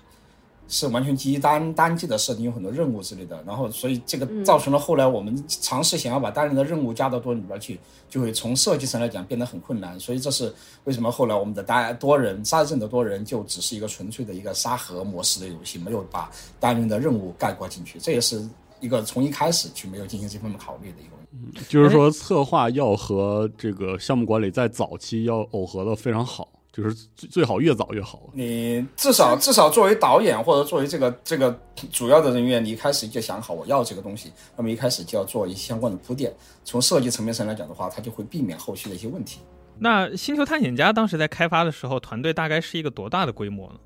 [0.69, 10.55] 是完全基于单单机的设定，有很多任务之类的，然后所以这个造成了后来我们尝试想要把单人的任务加到多人里边去，就会从设计上来讲变得很困难，所以这是
[10.85, 18.47] 为什么后来我们的单多人杀阵的多人就只是一个纯粹的一个沙盒模式的游戏，没有把单人的任务概括进去，这也是
[18.81, 21.61] 一个从一开始就没有进行这方面考虑的一个问题。
[21.69, 28.31] 就是说策划要和这个项目管理在早期要耦合的非常好，就是最最好越早越好。
[28.33, 31.59] 你至少至少作为导演或者作为这个这个
[31.91, 36.33] 主要的人员，你一开始就想好我要这个东西，那么一开始就要做一些相关的铺垫。
[36.65, 39.41] 从设计层面上来讲的话，它就会避免后续的一些问题。
[39.81, 43.81] 那星球探险家当时在开发的时候，团队大概是一个多大的规模呢？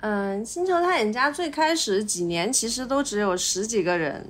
[0.00, 4.28] 嗯，星球探险家最开始几年其实都只有十几个人，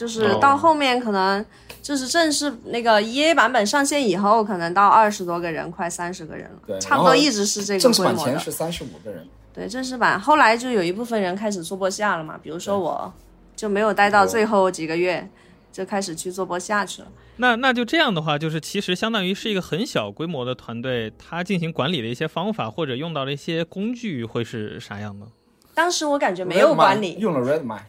[0.00, 1.44] 就是哦到后面可能
[1.82, 8.16] 就是正式那个 EA 版本上线以后，可能到二十多个人，快三十个人对了，差不多一直是这个规模的。
[8.16, 13.12] 版前是三十五个人，对，正式版后来就有一部分人开始做播下了嘛，比如说我
[13.54, 15.28] 就没有待到最后几个月，
[15.70, 17.08] 就开始去做播下去了。
[17.36, 25.26] 那那就这样的话，就是其实相当于是一个很小规模的团队，它进行管理的一些方法或者用到的一些工具会是啥样的？
[25.74, 27.80] 当时我感觉没有管理，用了 Redmine，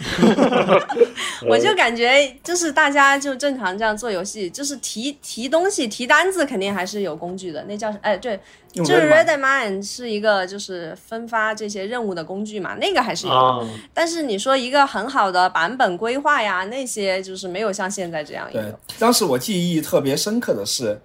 [1.46, 7.62] 我就感觉就是大家就正常这样做游戏，就是提提东西、提单子，肯定还是有工具的。
[7.64, 8.40] 那叫哎对，
[8.72, 13.38] 就是 Redmine Redmine 是一个就是分发这些任务的工具嘛，那个还是有的。
[13.38, 20.98] 啊，但是你说一个很好的版本规划呀，那些就是没有像现在这样对有。，当时我记忆特别深刻的是，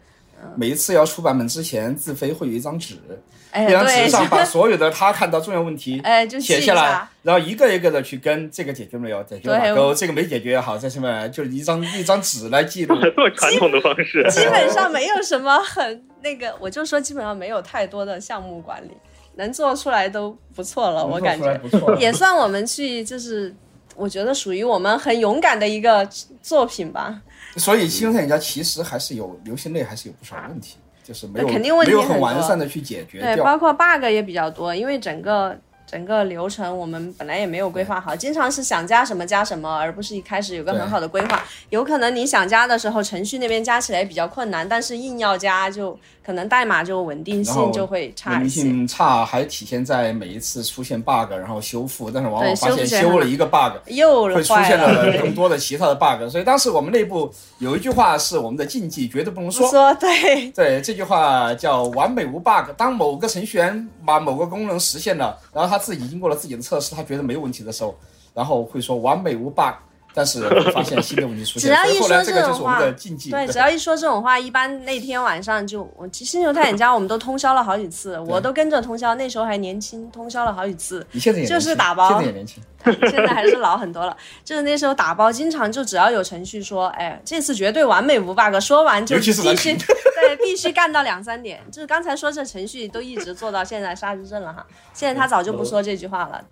[0.55, 2.95] 每一次要出版本之前，自飞会有一张纸，
[3.55, 12.95] 哎，这张对纸，上把所有的他看到重要问题 哎就写下来下，然后一个一个的去跟这个解决没有，解决了对马勾，这个没解决也好，在上面就是一张一张纸来记录。
[13.01, 18.91] 这 么传统的方式， 基本上没有什么很那个，我就说基本上没有太多的项目管理，
[19.35, 21.57] 能做出来都不错了，我感觉。
[21.59, 23.55] 不错，也算我们去就是。
[23.97, 26.05] 我觉得属于我们很勇敢的一个
[26.41, 27.21] 作品吧，
[27.55, 41.43] 所以《星球探险家》其实还是有游戏内还是有不少问题，就是没有那肯定问题没有很很多完善的去解决对，包括 bug 也比较多，因为整个整个流程我们本来也没有规划好，经常是想加什么加什么，而不是一开始有个很好的规划。
[41.69, 48.49] 有可能你想加的时候，程序那边加起来比较困难，但是硬要加就可能代码就稳定性就会差稳定。
[48.49, 56.27] 性差还体现在每一次出现 bug，然后修复，但是往往发现修了一个 bug，又会出现了了， 更多的其他的 bug。
[56.29, 59.69] 所以当时我们内部有一句话是我们的禁忌，绝对不能说。
[59.69, 62.71] 说对，对，这句话叫“完美无 bug”。
[62.75, 67.95] 当某个程序员把某个功能实现了，然后他自己经过了自己的测试，他觉得没有问题的时候，
[68.33, 69.73] 然后会说“完美无 bug”，
[70.13, 71.69] 但是发现新的问题出现。
[71.69, 72.79] 只要一说这种话。
[72.79, 81.05] 对，只要一说这种话，一般那天晚上就我其实星球探险家我们都通宵了好几次，我都跟着通宵，那时候还年轻，通宵了好几次。
[81.11, 82.63] 你现在也就是打包现在也年轻。
[83.09, 84.15] 现在还是老很多了。
[84.43, 91.61] 就是那时候打包，经常就只要有程序说，哎，这次绝对完美无 bug，说完就是必须对必须干到两三点。
[91.71, 96.43] 就是刚才说这程序都一直做到现在杀之阵了哈，现在他早就不说这句话了。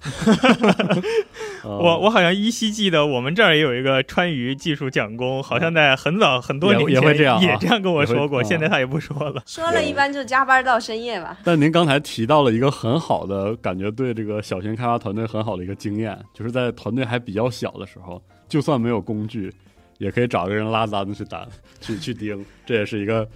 [1.64, 9.42] 我我好像依稀记得我们这儿也有一个川渝技术讲工，好像在很早很多年前也会这样啊也这样跟我说过，现在他也不说了。
[9.46, 11.38] 说了一般就加班到深夜吧。
[11.44, 19.54] 但您刚才提到了一个很好的感觉，对这个小型开发团队很好的一个经验，就是在团队还比较小的时候，就算没有工具，
[19.98, 21.48] 也可以找个人拉单子去单，
[21.82, 23.28] 去去盯，这也是一个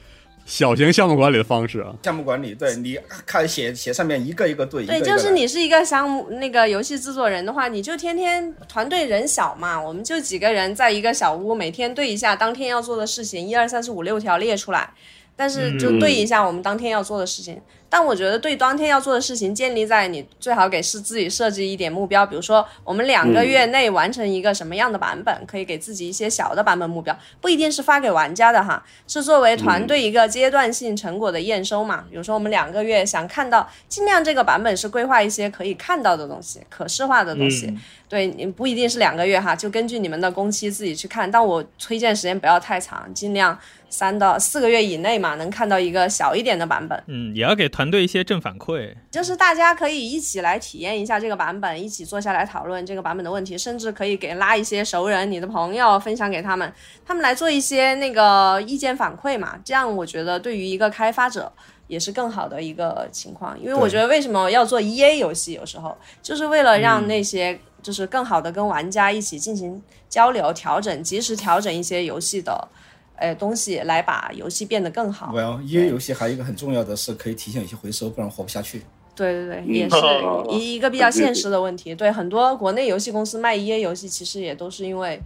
[0.45, 1.93] 小型项目管理的方式啊。
[2.03, 14.89] 项目管理，对你看写写上面一个一个对，一个对，一个就是你是一个项目那个游戏制作人的话，你就天天团队人小嘛，我们就几个人在一个小屋，每天对一下当天要做的事情，一二三四五六条列出来，
[15.35, 17.61] 但是就对一下我们当天要做的事情。
[17.89, 32.03] 但我觉得对当天要做的事情，建立在你最好给是自己设置一点目标，比如说我们两个月内完成一个什么样的版本，可以给自己一些小的版本目标，不一定是发给玩家的哈，是作为团队一个阶段性成果的验收嘛。
[32.09, 37.73] 比如说我们两个月想看到，尽量这个版本是规划一些可以看到的东西，可视化的东西。
[38.09, 41.29] 对，你不一定是两个月哈，就根据你们的工期自己去看。
[41.29, 43.57] 但我推荐时间不要太长，尽量
[43.89, 47.03] 三到四个月以内嘛，能看到一个小一点的版本。
[47.07, 48.95] 嗯，也要给团队一些正反馈。
[49.11, 56.71] 就是大家可以一起来体验一下这个版本，一起坐下来讨论这个版本的问题，甚至可以给拉一些熟人、你的朋友分享给他们，
[57.05, 59.59] 他们来做一些那个意见反馈嘛。
[59.65, 61.51] 这样我觉得对于一个开发者
[61.87, 72.67] 也是更好的一个情况，因为我觉得为什么要做 E A 游戏，有时候就是为了让那些就是更好的跟玩家一起进行交流、调整，及时调整一些游戏的。
[73.15, 75.33] 呃，东西来把游戏变得更好。
[75.33, 78.83] well，因为游戏还有一个很重要的是可以提醒有些回收，不然活不下去。
[79.15, 79.95] 对对对，也是
[80.53, 81.95] 一一个比较现实的问题。
[81.95, 85.19] 对很多国内游戏公司卖 EA 游戏，其实也都是因为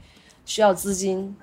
[0.45, 1.36] 需要资金，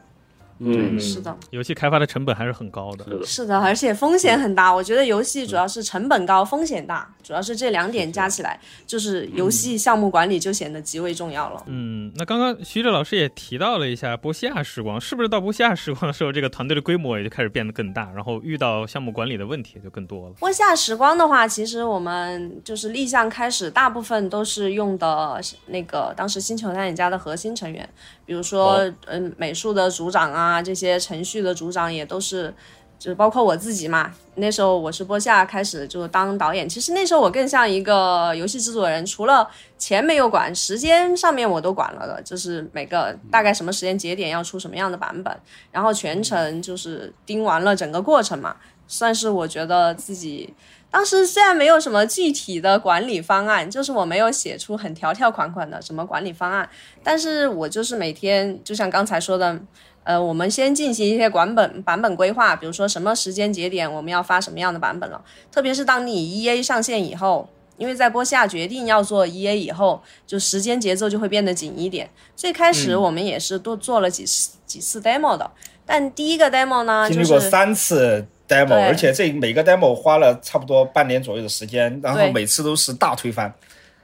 [0.60, 3.24] 嗯，是的，游戏开发的成本还是很高的。
[3.24, 4.72] 是的，而且风险很大。
[4.72, 11.62] 我觉得游戏主要是成本高，风险大，主要是这两点加起来，就是游戏项目管理就显得极为重要了。
[11.66, 20.34] 嗯，那刚刚徐哲老师也提到了一下波西亚时光，是不是到波西亚时光的时候，这个团队的规模也就开始变得更大，然后遇到项目管理的问题也就更多了？
[20.40, 27.88] 波下时光的话，其实我们就是立项开始，大部分都是用的那个当时星球探险家的核心成员，
[28.28, 32.54] 比如说哦嗯、美术的组长啊，这些程序的组长也都是。
[32.98, 36.68] 就是包括我自己嘛，那时候我是播下开始就当导演。
[36.68, 39.48] 其实那时候我更像一个游戏制作人，除了
[39.78, 45.32] 钱没有管，时间上面我都管了的，就是每个大概什么时间节点要出什么样的版本，
[45.70, 48.56] 然后全程就是盯完了整个过程嘛，
[48.88, 50.52] 算是我觉得自己
[50.90, 56.68] 当时虽然没有什么具体的管理方案，就是我没有写出很条条款款的什么管理方案，
[57.04, 59.60] 但是我就是每天就像刚才说的。
[60.04, 65.22] 呃，我们先进行一些管本版本规划，比如说什么时间节点我们要发什么样的版本了。
[65.52, 72.08] 特别是当你 E A 上线以后，因为在波下决定要做 E A 以后，就时间节奏就会变得紧一点。
[72.34, 75.50] 最开始我们也是多做了几次、几次 demo 的，
[75.84, 83.52] 但第一个 demo 呢，经就是历过三次 demo，而且这每个 demo 花了差不多半年左右的时间，然后每次都是大推翻。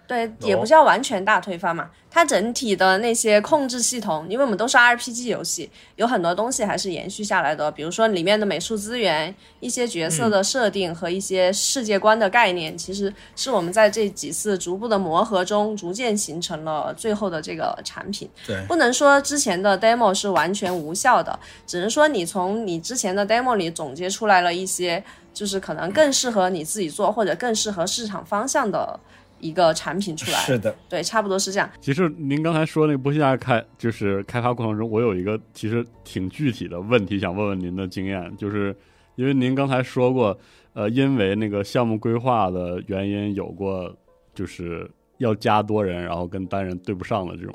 [0.07, 1.91] 对，也不叫完全大推翻嘛。
[2.11, 7.73] 它整体的那些控制系统，因为我们都是 RPG 游戏，有很多东西还是延续下来的。
[7.73, 18.31] 比如说里面的美术资源、一些角色的设定和一些世界观的概念，其实是我们在这几次逐步的磨合中，逐渐形成了最后的这个产品。
[18.47, 21.37] 对不能说之前的 demo 是完全无效的，
[21.67, 25.03] 只能说你从你之前的 demo 里总结出来了一些，
[25.33, 29.01] 就是可能更适合你自己做，或者更适合市场方向的
[29.45, 30.39] 一个产品出来。
[30.39, 31.71] 是的，对，差不多是这样。
[31.79, 38.75] 其实您刚才说那个波西亚开就是开发过程中，我有一个其实挺具体的问题想问问您的经验，就是
[39.17, 40.37] 因为您刚才说过，
[40.73, 43.95] 呃，因为那个项目规划的原因，有过
[44.35, 47.55] 就是要加多人，然后跟单人对不上的这种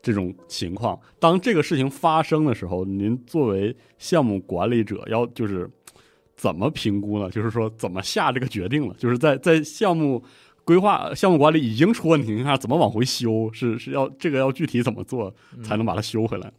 [0.00, 0.98] 这种情况。
[1.20, 5.70] 当这个事情发生的时候，您作为项目管理者，要就是
[6.36, 7.30] 怎么评估呢？
[7.30, 8.94] 就是说怎么下这个决定了？
[8.98, 10.24] 就是在在项目。
[10.68, 13.50] 规划项目管理已经出问题情况下，怎么往回修？
[13.54, 16.52] 是是要这个要具体怎么做才能把它修回来？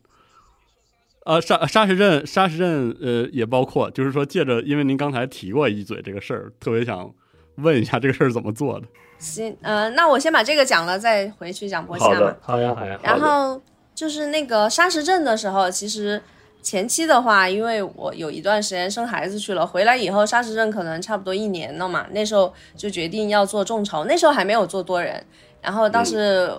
[1.26, 7.14] 呃，沙沙石镇沙石镇呃也包括，就是说借着，因为您刚才提过一嘴这个事儿，特别想
[7.58, 8.88] 问一下这个事儿怎么做的。
[9.20, 12.36] 行，呃，那我先把这个讲了，再回去讲波西亚嘛。
[12.42, 13.62] 好呀，好呀然后
[13.94, 16.20] 就是那个沙石镇的时候，其实
[16.62, 25.26] 前期的话，因为我有一段时间生孩子去了，回来以后沙石镇可能差不多一年了嘛，那时候就决定要做众筹，那时候还没有做多人，
[25.62, 26.52] 然后当时。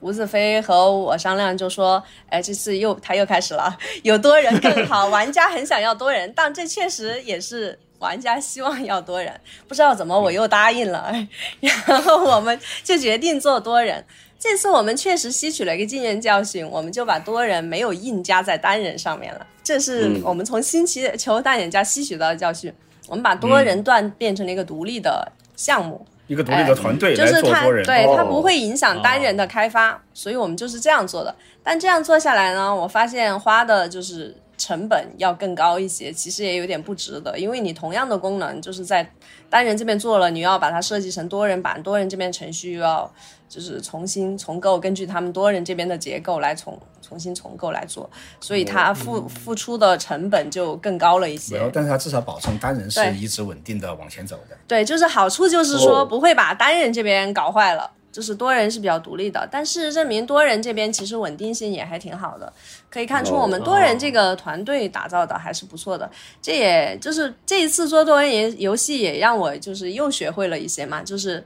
[0.00, 5.08] 吴子飞和我商量，就说：“哎，这次又他又开始了，有多人更好。
[5.08, 9.34] 玩家很想要多人，但这确实也是玩家希望要多人。
[9.66, 11.12] 不知道怎么我又答应了，
[11.60, 14.04] 然后我们就决定做多人。
[14.38, 19.46] 这次我们确实吸取了一个经验教训，我们就把多人没有硬加在单人上面了。
[19.64, 22.72] 这是嗯我们从新奇球大眼家吸取到的教训。
[23.08, 25.26] 我们把多人段变成了一个独立的
[25.56, 27.84] 项目，一个独立的团队来就是它做多人。
[27.86, 31.34] 对哦它不会影响单人的开发，所以我们就是这样做的。
[31.62, 39.10] 但这样做下来呢，我发现花的就是成本要更高一些，其实也有点不值得，因为你同样的功能就是在
[39.48, 43.10] 单人这边做了，你要把它设计成多人版，多人这边程序又要
[43.48, 48.08] 就是重新重构，根据他们多人这边的结构来重重新重构来做，
[48.40, 51.56] 所以它付付出的成本就更高了一没些。
[51.56, 54.56] 有，但是它至少保证单人是一直稳定的往前走的。
[54.66, 59.48] 对，就是好处就是说哦不会把单人这边搞坏了，就是多人是比较独立的。
[59.50, 62.52] 但事实证明，多人这边其实稳定性也还挺好的，
[62.90, 66.10] 可以看出我们多人这个团队打造的还是不错的。
[66.42, 71.42] 这也就是这一次做多人游游戏，也让我就是又学会了一些嘛，就是。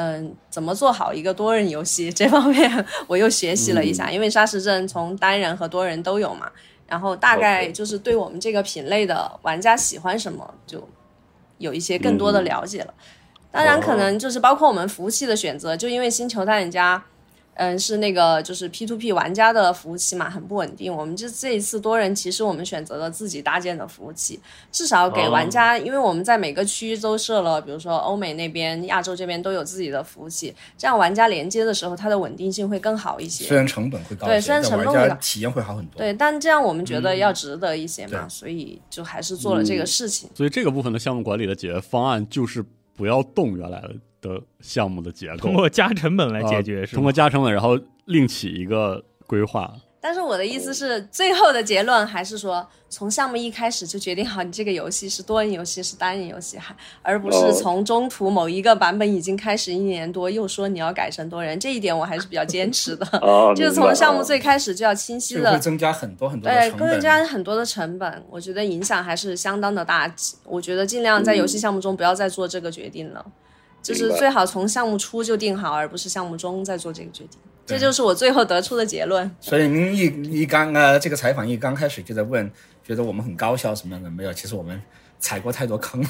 [0.00, 4.12] 嗯，怎么做好一个多人游戏 这方面，我又学习了一下。
[4.12, 6.48] 因为沙石镇从单人和多人都有嘛，
[6.86, 10.88] 然后大概就是对我们这个品类的玩家喜欢什么，就
[11.58, 12.94] 有一些更多的了解了。
[13.50, 17.02] 当然，可能就是包括我们服务器的选择，就因为星球探险家，
[17.58, 20.94] 嗯，是那个就是 P to P 玩家的服务器嘛，很不稳定。
[20.94, 24.38] 我们这这一次多人，其实我们选择了自己搭建的服务器，
[24.70, 33.44] 至少给玩家，因为我们在每个区域都设了，比如说欧美那边、亚洲这边都有自己的服务器，这样玩家连接的时候，它的稳定性会更好一些。
[33.44, 35.98] 虽然成本会高一些，对虽然成本会高体验会好很多。
[35.98, 40.30] 对，但这样我们觉得要值得一些嘛，对所以就还是做了这个事情。
[40.34, 43.94] 所以这个部分的项目管理的解决方案就是不要动原来的
[44.60, 49.72] 项目的结构通，过加成本来解决，是通过加成本，然后另起一个规划。
[50.00, 63.04] 但是我的意思是，最后的结论还是说，从项目一开始就决定好你这个游戏是多人游戏是单人游戏，还而不是哦从中途某一个版本已经开始一年多，又说你要改成多人，这一点我还是比较坚持的。
[63.20, 67.24] 哦， 就是从项目哦最开始就要清晰的会增加很多很多的对，成会加。
[67.24, 70.10] 很多的成本，我觉得影响还是相当的大。
[70.44, 73.26] 我觉得尽量在游戏项目中不要再做这个决定了，
[73.88, 77.40] 就是最好从项目初就定好，而不是项目中再做这个决定。
[77.64, 79.30] 这就是我最后得出的结论。
[79.40, 82.50] 所以您一一刚呃，这个采访一刚开始就在问，
[82.82, 84.10] 觉得我们很高效什么样的？
[84.10, 84.80] 没有，其实我们
[85.18, 86.02] 踩过太多坑。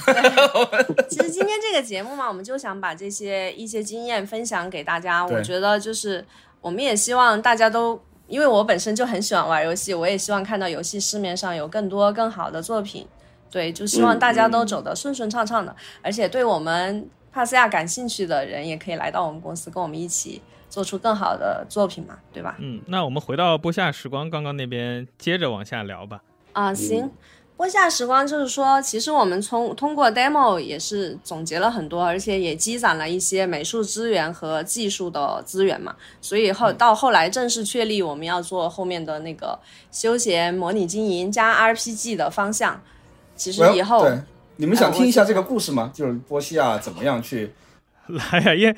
[1.09, 5.25] 其实今天这个节目嘛，我们就想把这些一些经验分享给大家。
[5.25, 6.25] 我觉得就是
[6.61, 13.07] 我们也希望大家都，因为我本身就很喜欢玩游戏，我也希望看到游戏市面上有更多更好的作品。
[13.51, 17.09] 对，就希望大家都走得顺顺畅畅的，而且对我们
[17.39, 22.57] 帕斯亚感兴趣的人，也可以来到我们公司，跟我们一起做出更好的作品嘛，对吧？
[22.59, 26.21] 嗯，那我们回到播下时光刚刚那边，接着往下聊吧。
[26.53, 27.09] 啊，行。
[27.57, 35.95] 播下时光就是说，其实我们从通过 demo 也是总结了很多，而且也积攒了一些美术资源和技术的资源嘛。
[36.21, 39.57] 所以后到后来正式确立我们要做后面的那个
[39.93, 42.81] 休闲模拟经营加 RPG 的方向。
[43.37, 44.19] 其实以后对，
[44.59, 45.91] 你们想呃听一下这个故事吗？
[45.95, 47.51] 就是波西亚怎么样去
[48.09, 48.75] 来呀、因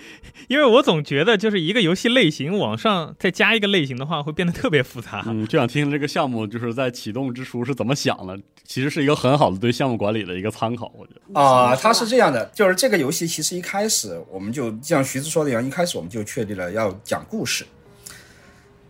[0.49, 5.23] 因为我总觉得就是一个游戏类型往上再加一个类型的话，会变得特别复杂。
[5.27, 11.41] 嗯，就想听听这个项目就是在启动之初是怎么想的，其实是一个很好的对项目管理的一个参考，我觉得。
[11.41, 17.65] 啊、嗯它是这样的，就是这个游戏其实一开始我们就像徐子说的一样，一开始我们就确立了要讲故事，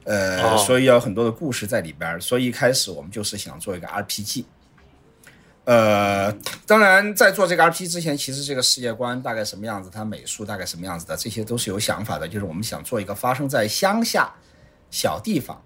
[0.04, 4.44] 呃，哦所以要有很多的故事在里边儿，所以一开始我们就是想做一个 RPG。
[5.70, 6.32] 呃，
[6.66, 12.26] 当然，在做这个 RPG 之前，其实这个世界观大概什么样子，它美术大概什么样子的，这些都是有想法的。
[12.26, 14.34] 就是我们想做一个发生在乡下
[14.90, 15.62] 小地方，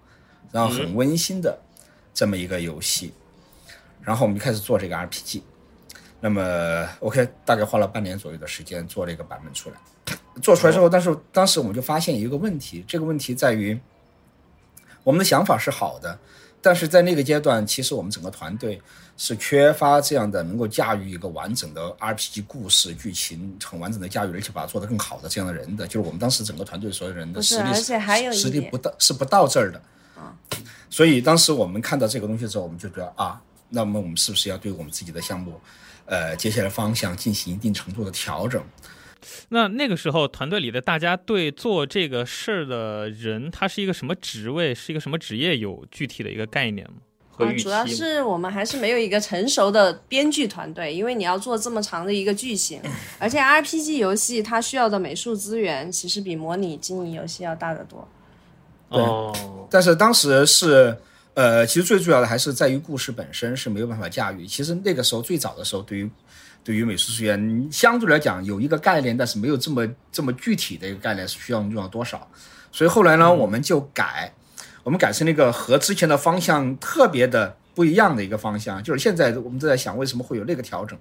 [0.53, 1.59] 然后很温馨的
[2.13, 3.15] 这么一个游戏。
[4.03, 5.41] 然后我们就开始做这个 RPG。
[6.21, 9.77] 那么 OK，大概花了半年左右的时间做了一个版本出来。
[10.43, 13.81] 做出来之后，但是当时我们就发现一个问题，这个问题在于
[15.03, 16.19] 我们的想法是好的，
[16.61, 18.83] 但是在那个阶段，其实我们整个团队
[19.17, 29.81] 是缺乏这样的能够驾驭一个完整的 RPG 故事剧情，很完整的驾驭，而且把它做得更好的这样的人的，就是我们当时整个团队所有人的实力而且还有实力不到是不到这儿的。
[30.91, 35.61] 所以当时我们看到这个东西之后，我们就觉得啊，那么我们是不是要对我们自己的项目，
[36.07, 38.63] 呃，接下来方向进行一定程度的调整？
[39.49, 46.99] 那那个时候，团队里的大家对做这个事儿的人，他是一个什么职位，是一个什么职业，有具体的一个概念吗？
[47.37, 52.81] 和啊，预期主要是我们还是没有一个成熟的编剧团队，因为你要做这么长的一个剧情，
[53.19, 58.09] 而且 RPG 游戏它需要的美术资源其实比模拟经营游戏要大得多。
[58.89, 59.35] 哦，
[59.69, 60.97] 但是当时是，
[61.35, 64.47] 呃，其实最主要的还是在于故事本身是没有办法驾驭。
[64.47, 66.09] 其实那个时候最早的时候，对于
[66.63, 72.29] 对于美术资源相对来讲有一个概念，但是没有这么这么具体的一个概念是需要用到多少。
[72.71, 74.33] 所以后来呢，我们就改，
[74.85, 80.97] 我们改成了一个和之前的方向特别的不一样的一个方向，就是现在我们都在想为什么会有那个调整。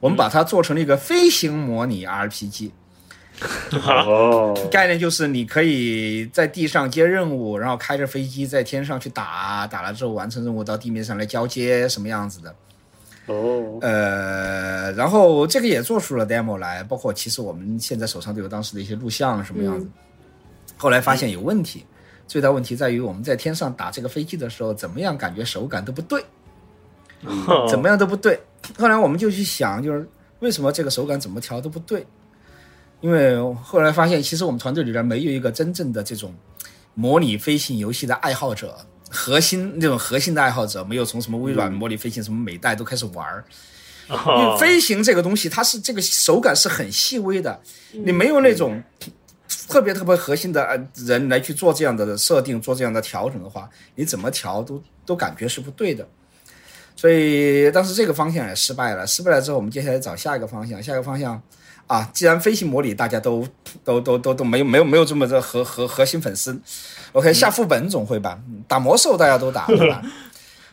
[0.00, 2.70] 我们把它做成了一个飞行模拟 RPG，
[3.84, 12.54] 哦，概念就是你可以在地上接任务，然后开着飞机在天上去打，打了之后完成任务到地面上来交接，什么样子的？
[13.26, 19.86] 哦，呃，然后这个也做出了 demo 来，包括其实我们现在手上都有当时的一些录像什么样子。
[20.78, 21.84] 后来发现有问题，
[22.30, 26.24] 最大问题在于我们在天上打这个飞机的时候，怎么样感觉手感都不对，
[27.68, 28.40] 怎么样都不对。
[28.78, 30.08] 后来我们就去想，就是
[30.38, 32.06] 为什么这个手感怎么调都不对？
[33.00, 36.32] 因为后来发现，其实我们团队里边没有一个真正的这种
[36.94, 38.78] 模拟飞行游戏的爱好者，
[39.10, 43.44] 核心那种核心的爱好者，没有从什么微软模拟飞行、什么美代都开始玩儿。
[44.08, 47.60] 因为哦，飞行这个东西，它是这个手感是很细微的，
[47.90, 48.80] 你没有那种
[49.68, 56.06] 特别特别核心的呃人来去做这样的设定、做这样的调整的话，你怎么调都都感觉是不对的。
[56.96, 61.40] 所以当时这个方向也失败了，失败了之后，我们接下来找下一个方向，下一个方向
[61.86, 63.46] 啊，既然飞行模拟大家都
[63.82, 66.60] 都都都都没有没有没有这么的核核核心粉丝
[67.12, 68.38] ，OK 下副本总会吧，
[68.68, 70.02] 打魔兽大家都打对吧？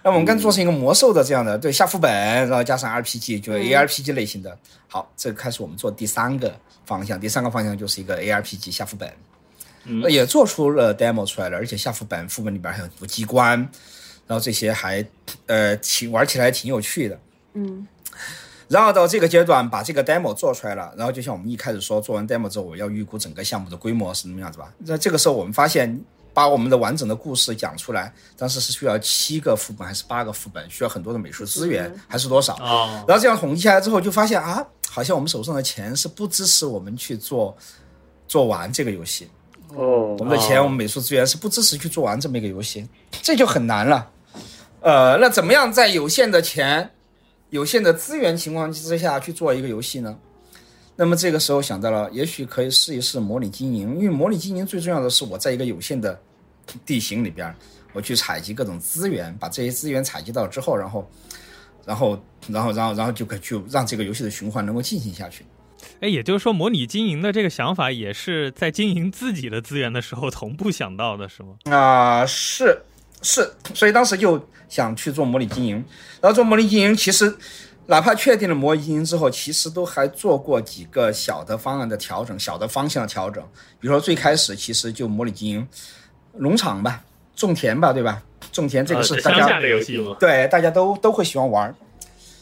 [0.03, 2.11] 那我们干脆做成一个魔兽的这样的，对下副本，
[2.47, 4.57] 然后加上 RPG，就 ARPG 类型的。
[4.87, 6.53] 好，这个开始我们做第三个
[6.87, 9.13] 方向，第三个方向就是一个 ARPG 下副本，
[9.83, 13.59] 嗯也做出了 demo 出来了，而且下副本副本里边还有很多机关，
[14.25, 15.05] 然后这些还
[15.45, 17.19] 呃挺玩起来挺有趣的。
[17.53, 17.87] 嗯，
[18.67, 24.73] 然后到这个阶段，把这个 demo 做出来了，然后就像我们一开始说，做完 demo 之后，我要预估整个项目的规模是什么样子吧。
[24.79, 25.99] 那这个时候我们发现，
[26.33, 32.53] 把我们的完整的故事讲出来，当时是需要七个副本还是八个副本，需要很多的美术资源还是多少？
[32.57, 37.55] 哦，然后这样统计下来之后，就发现啊，好像我们手上的钱是不支持我们去做
[38.27, 39.27] 做完这个游戏。
[39.75, 42.87] 哦我们的钱，我们美术资源是不支持去做完这么一个游戏，
[43.21, 44.09] 这就很难了。
[44.79, 46.89] 呃，那怎么样在有限的钱、
[47.49, 50.17] 有限的资源情况之下去做一个游戏呢？
[50.95, 56.17] 那么这个时候想到了，也许可以试一试模拟经营，因为模拟经营最重要的是我在一个有限的
[56.85, 57.53] 地形里边，
[57.93, 61.07] 我去采集各种资源，把这些资源采集到之后，然后，
[61.87, 65.45] 然后，然后，然后，然后就可以去让这个游戏的循环能够进行下去。
[66.01, 71.55] 哎，也就是说，模拟经营的这个想法也是在经营自己的资源的时候同步想到的，是吗？
[71.71, 72.77] 啊、是
[73.21, 75.75] 是，所以当时就想去做模拟经营，
[76.19, 77.33] 然后做模拟经营，其实
[77.85, 83.41] 哪怕确定了模拟经营之后，其实都还做过几个小的方案的调整，小的方向的调整。
[83.79, 85.67] 比如说最开始其实就模拟经营
[86.33, 87.01] 农场吧，
[87.33, 88.21] 种田吧，对吧？
[88.51, 91.75] 种田这个啊是大家、这乡下的游戏嘛，对，大家都都会喜欢玩儿。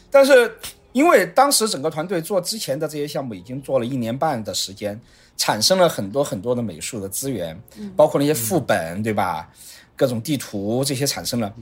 [0.10, 0.56] 但是
[0.92, 5.00] 因为当时整个团队做之前的这些项目已经做了一年半的时间，
[5.36, 7.60] 产生了很多很多的美术的资源，
[7.96, 9.50] 包括那些副本，对吧？
[9.98, 11.54] 各种地图这些产生了。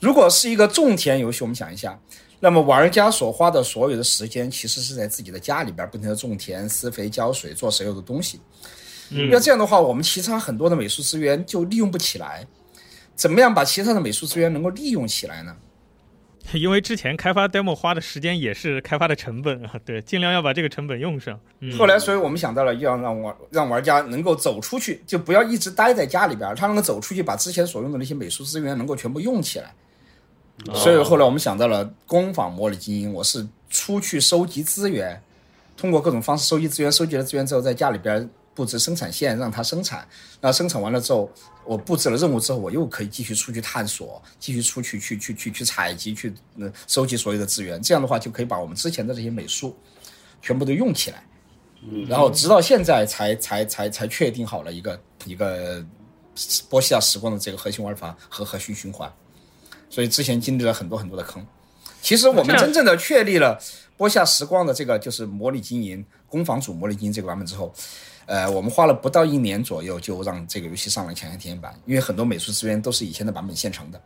[0.00, 1.98] 如果是一个种田游戏，我们想一下，
[2.40, 8.40] 那么玩家所花的所有的时间，其实是在自己的家里边不停的种田、施肥、浇水、做所有的东西。
[9.10, 12.46] 嗯那这样的话，我们其他很多的美术资源就利用不起来。
[13.16, 15.56] 怎么样把其他的美术资源能够利用起来呢？
[16.54, 21.36] 因为之前开发 demo 花的时间也是开发的成本啊， 对，尽量要把这个成本用上。
[21.58, 29.74] 嗯，后来，所以我们想到了要让玩让玩家能够走出去，就不要一直待在家里边儿，他能够走出去，把之前所用的那些美术资源能够全部用起来。
[30.72, 35.20] 所以后来我们想到了工坊模拟经营，我是出去收集资源，
[35.76, 40.06] 通过各种方式收集资源，收集了资源之后，在家里边布置生产线，让它生产。
[40.40, 41.28] 那生产完了之后，
[41.66, 47.80] 我布置了任务之后，我又可以继续出去探索，继续出去去去去去采集，去呃收集所有的资源。
[47.82, 49.76] 这样的话，就可以把我们之前的这些美术
[50.40, 51.22] 全部都用起来。
[52.08, 55.84] 然后直到现在才才才才确定好了一个一个
[56.68, 59.12] 波西亚时光的这个核心玩法和核心循环，
[59.88, 61.46] 所以之前经历了很多很多的坑。
[62.02, 63.60] 其实我们真正的确立了
[63.96, 67.72] 波下时光的这个就是模拟经营攻防组模拟经营这个版本之后，
[68.26, 74.00] 呃，我们花了不到一年左右就让这个游戏上了抢先体验版，因为很多美术资源都是以前的版本现成的。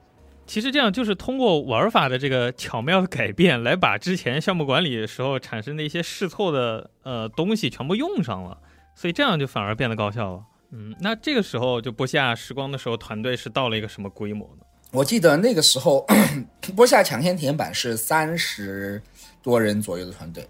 [0.46, 8.58] 其实这样就是通过玩法的这个巧妙的改变，来把之前项目管理的时候产生的一些试错的呃东西全部用上了，
[8.94, 10.42] 所以这样就反而变得高效了。
[10.72, 14.64] 嗯，那这个时候就播下时光的时候，团队是到了一个什么规模呢？
[14.92, 16.04] 我记得那个时候，
[16.74, 19.00] 播下抢先体验版是三十
[19.40, 20.44] 多人左右的团队，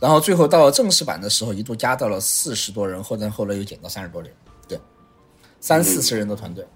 [0.00, 4.32] 然后最后到了正式版的时候，一度加到了四十多人，后来后来又减到三十多人，
[4.66, 4.80] 对，
[5.60, 6.66] 三四十人的团队。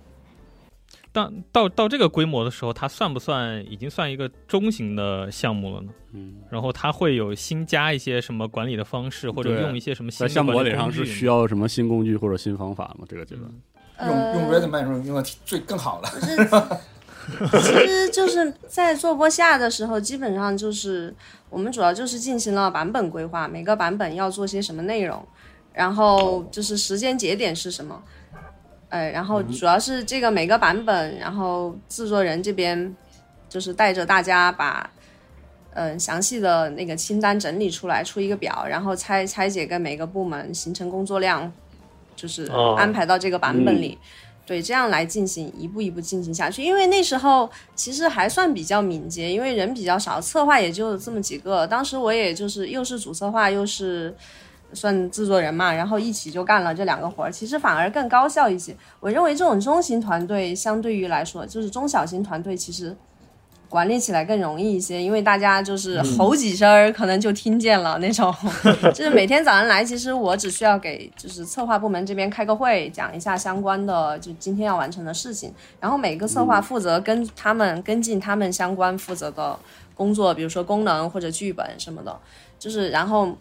[1.11, 5.93] 到到到这个规模的时候，它算不算已经算一个中型的项目了呢？
[6.13, 13.07] 嗯，然后它会有新加一些什么管理的方式，或者用一些什么新项目管理上是需要什么新工具或者新方法吗？
[13.09, 13.49] 这个阶段，
[14.01, 16.81] 用用呃 Redman 用用的最更好了。
[17.63, 21.15] 其实就是在做播下的时候，基本上就是
[21.51, 25.27] 我们主要就是进行了版本规划，每个版本要做些什么内容，
[25.73, 28.03] 然后就是时间节点是什么，
[28.89, 32.95] 呃，然后主要是这个每个版本，然后制作人这边
[33.49, 34.91] 就是带着大家把。
[35.77, 41.53] 嗯，详细的那个清单整理出来，出一个表，然后拆拆解跟每个部门形成工作量，
[42.15, 43.99] 就是哦安排到这个版本里。
[44.47, 46.63] 对，这样来进行一步一步进行下去。
[46.63, 51.67] 因为那时候其实还算比较敏捷，因为人比较少，策划也就这么几个。
[51.67, 54.15] 当时我也就是又是主策划，又是
[54.73, 58.77] 算制作人嘛，然后一起就干了这两个活儿，其实反而更高效一些。
[59.01, 62.97] 我认为这种中型团队相对于来说，就是中小型团队其实。
[63.75, 68.33] 管理起来更容易一些，因为大家就是吼几声儿，可能就听见了那种。
[68.95, 79.59] 就是每天早上来，其实我只需要给就是策划部门这边开个会，讲一下相关的就今天要完成的事情，然后每个策划负责跟他们跟进他们相关负责的
[79.97, 82.17] 工作，比如说功能或者剧本什么的，
[82.61, 83.37] 就是然后。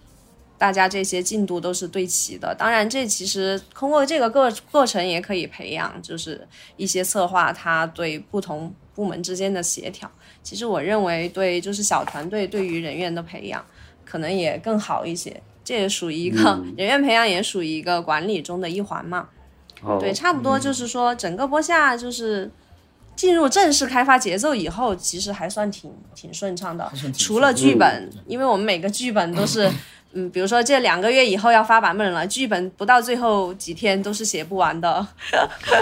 [0.56, 10.10] 大家这些进度都是对齐的，当然，这其实通过这个过过程也可以培养，就是一些策划他对不同部门之间的协调。
[10.42, 13.66] 其实我认为对就是小团队对于人员的培养
[14.04, 19.30] 可能也更好一些，这也属于一个、 人员培养，也属于一个管理中的一环嘛。
[19.82, 22.50] 哦对，差不多就是说整个播下就是
[23.16, 26.92] 进入正式开发节奏以后，其实还算挺挺顺畅的。
[27.18, 29.70] 除了剧本，因为我们每个剧本都是
[30.14, 35.06] 嗯，比如说这两个月以后要发版本了，剧本不到最后几天都是写不完的。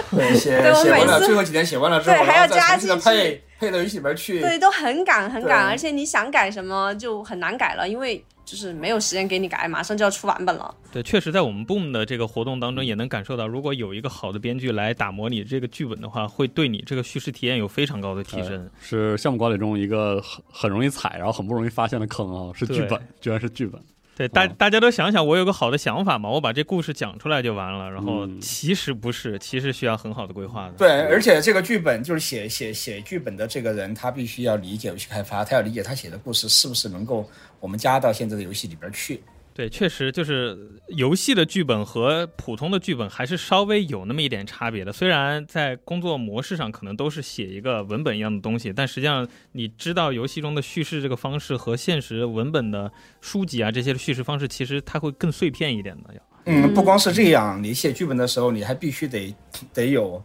[0.09, 4.39] 对， 写对我写完了，每次最后几天写完了之后，对还要加进去配配到游戏里边去。
[4.39, 10.73] 对，都很赶很赶，而且你想改什么就很难改了，因为就是没有时间给你改，马上就要出版本了。
[10.93, 18.53] 对，确实在我们 Boom 的这个活动当中，也能感受到，如果有一个好的编剧来打磨你这个剧本的话，会对你这个叙事体验有非常高的提升。
[18.53, 23.81] 呃是项目管理中一个很很容易踩，然后很不容易发现的坑啊，是剧本，居然是剧本。
[24.15, 27.89] 对，大哦大家都想想，我有个好的想法嘛，我把这故事讲出来就完了。
[27.89, 30.73] 然后嗯其实不是，其实需要很好的规划的。
[30.73, 37.27] 对，而且这个剧本就是写写写剧本的这个人，他必须要理解游戏开发，他要理解他写的故事是不是能够
[37.59, 39.21] 我们加到现在的游戏里边去。
[39.53, 44.93] 对，确实就是游戏的剧本和普通的剧本还是稍微有那么一点差别的。
[44.93, 56.13] 虽然在工作模式上可能都是写一个文本一样的东西，但实际上你知道游戏中的叙事这个方式和现实文本的书籍啊这些的叙事方式，其实它会更碎片一点的。
[56.13, 59.35] 要嗯，不光是这样，你写剧本的时候，你还必须得
[59.71, 60.23] 得有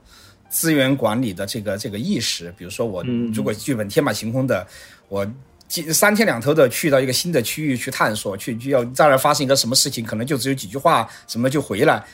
[0.49, 2.55] 资源管理的这个这个意识。
[2.57, 4.66] 比如说，我嗯如果剧本天马行空的，
[5.09, 5.31] 我
[5.69, 12.05] 几三天两头的去到一个新的区域去探索，去就要在那发生一个什么事情，可能就只有几句话，什么就回来。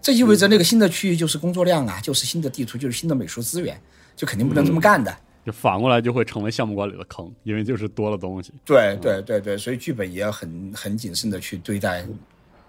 [0.00, 3.78] 这意味着那个新的区域就是工作量啊，就是新的地图，就是新的美术资源，
[4.16, 5.14] 就肯定不能这么干的。
[5.44, 8.52] 就反过来就会成为项目管理的坑，因为就是多了东西。
[8.64, 12.04] 对对对对，所以剧本也要很很谨慎的去对待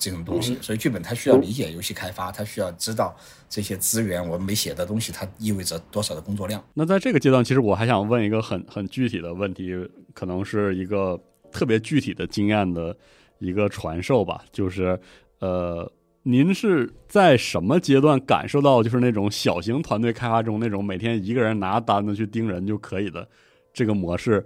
[0.02, 0.58] 这种东西。
[0.60, 3.16] 所以剧本它需要理解游戏开发，它需要知道
[3.48, 6.62] 这些资源我们没写的东西，它意味着多少的工作量。
[6.74, 9.74] 那在这个阶段，其实我还想问一个很很具体的问题，
[10.16, 11.18] 可能是一个
[11.52, 12.98] 特别具体的经验的
[13.38, 15.00] 一个传授吧，就是
[15.40, 15.90] 呃，
[16.24, 23.28] 您是在什么阶段感受到就是那种小型团队开发中那种每天一个人拿单子去盯人就可以的
[23.72, 24.44] 这个模式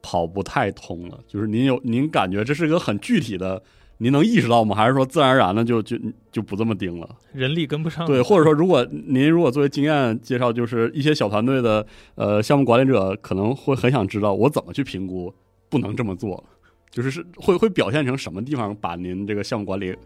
[0.00, 1.20] 跑不太通了？
[1.26, 3.62] 就是您有您感觉这是一个很具体的。
[3.98, 4.74] 您能意识到吗？
[4.74, 5.98] 还是说自然而然的就就
[6.30, 7.08] 就不这么盯了？
[7.32, 8.06] 人力跟不上。
[8.06, 11.84] 对，或者说，如果您如果作为经验介绍，就是一些小团队的
[12.14, 15.34] 呃项目管理者可能会很想知道，我怎么去评估
[15.68, 16.42] 不能这么做，
[16.90, 19.96] 就是是会会表现成什么地方把您这个项目管理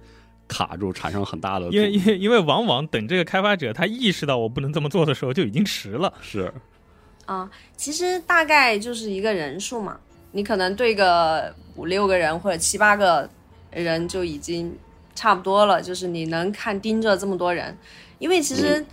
[0.48, 6.12] 卡住，产生很大的阻因为因为因为往往等这个开发者他意识到我不能这么做的时候，就已经迟了。
[6.22, 6.52] 是
[7.26, 9.96] 啊，其实大概就是一个人数嘛，
[10.32, 13.28] 你可能对个五六个人或者七八个
[13.72, 14.76] 人就已经
[15.14, 17.76] 差不多了，就是你能看盯着这么多人，
[18.18, 18.84] 因为其实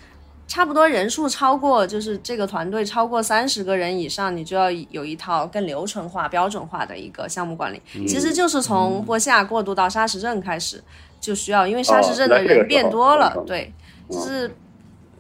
[0.48, 7.82] 差不多人数超过，就是这个团队超过三十个人以上，你就要有一套更流程化、标准化的一个项目管理。
[8.08, 10.84] 其实就是从波西亚过渡到沙石镇开始，
[11.20, 13.74] 就需要，因为沙石镇的人变多了，嗯对，
[14.10, 14.56] 就是。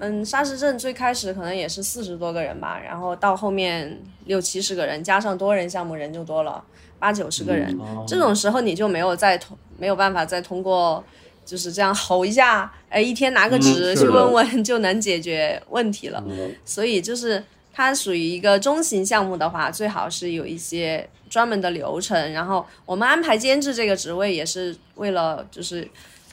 [0.01, 6.63] 嗯，沙石镇最开始可能也是四十多个人吧，然后到后面六七十个人，加上多人项目人就多了
[6.99, 7.73] 八九十个人。
[7.79, 11.03] 哦这种时候你就没有再通没有办法再通过
[11.45, 16.23] 就是这样吼一下，哎，一天拿个纸去问问就能解决问题了。
[16.27, 17.43] 嗯 所以就是
[17.73, 22.33] 它属于一个中型项目的话，最好是有一些专门的流程。
[22.33, 25.81] 然后我们安排监制这个职位也是为了就是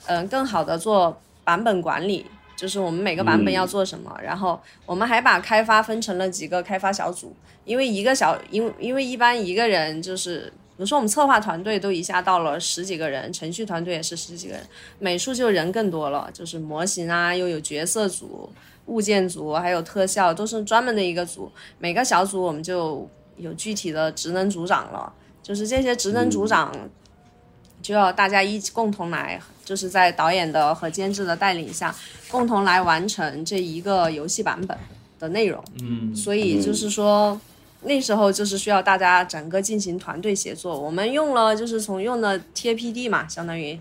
[0.06, 2.26] 嗯、呃更好的做版本管理。
[2.56, 7.36] 就是我们每个版本要做什么，然后我们还把开发分成了几个开发小组，
[7.66, 14.66] 因为一个小，因为因为一般一个人就是，比如说我们策划团队都一下到了十几个人，程序团队也是十几个人，
[14.98, 18.50] 美术就人更多了，就是模型啊，又有角色组、
[18.86, 21.52] 物件组，还有特效，都是专门的一个组。
[21.78, 26.74] 每个小组我们就有具体的职能组长了，就是这些职能组长
[27.82, 31.92] 就要大家一起共同来，就是在导演的和监制的带领下，
[32.30, 34.78] 共同来完成这一个游戏版本
[35.18, 35.62] 的内容。
[35.82, 37.38] 嗯，所以就是说，
[37.82, 40.80] 那时候就是需要大家整个进行团队协作。
[40.80, 43.76] 我们用了就是从用的 TAPD 嘛，相当于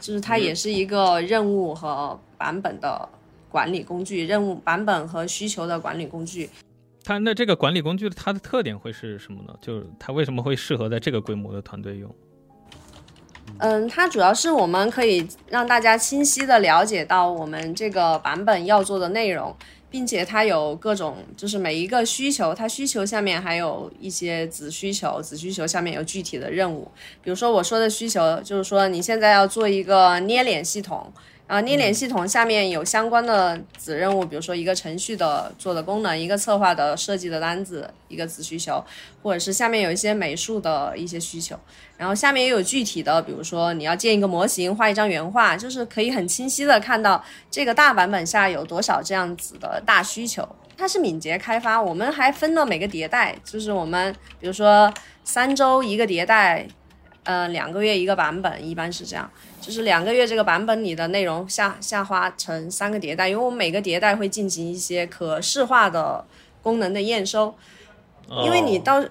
[0.00, 3.08] 就是它也是一个任务和版本的
[3.48, 6.50] 管理工具，任务版本和需求的管理工具。
[7.04, 9.54] 它那这个管理工具它的特点会是什么呢？
[9.62, 12.12] 就是它为什么会适合在这个规模的团队用？
[13.58, 19.54] 嗯，它主要是我们可以让大家清晰的了解到我们这个版本要做的内容，
[19.90, 26.88] 并且它有各种，就是每一个需求，它需求下面还有一些子需求，子需求下面有具体的任务。
[27.22, 31.12] 比如说我说的需求，就是说你现在要做一个捏脸系统。
[31.48, 38.84] 啊，捏脸系统下面有相关的子任务，比如说一个程序的做的功能，一个策划的设计的单子，一个子需求，
[39.22, 41.58] 或者是下面有一些美术的一些需求。
[41.96, 50.46] 然后下面也有具体的，比如说你要建一个模型，画一张原画，就是可以很清晰的看到这个大版本下有多少这样子的大需求。
[50.76, 54.92] 它是敏捷开发，我们还分了每个迭代，就是我们比如说
[55.24, 56.68] 三周一个迭代，
[57.28, 66.24] 呃两个月一个版本，一般是这样，就是两个月这个版本里的内容下下滑成三个迭代，因为我们每个迭代会进行一些可视化的
[66.62, 67.54] 功能的验收，
[68.42, 69.04] 因为你到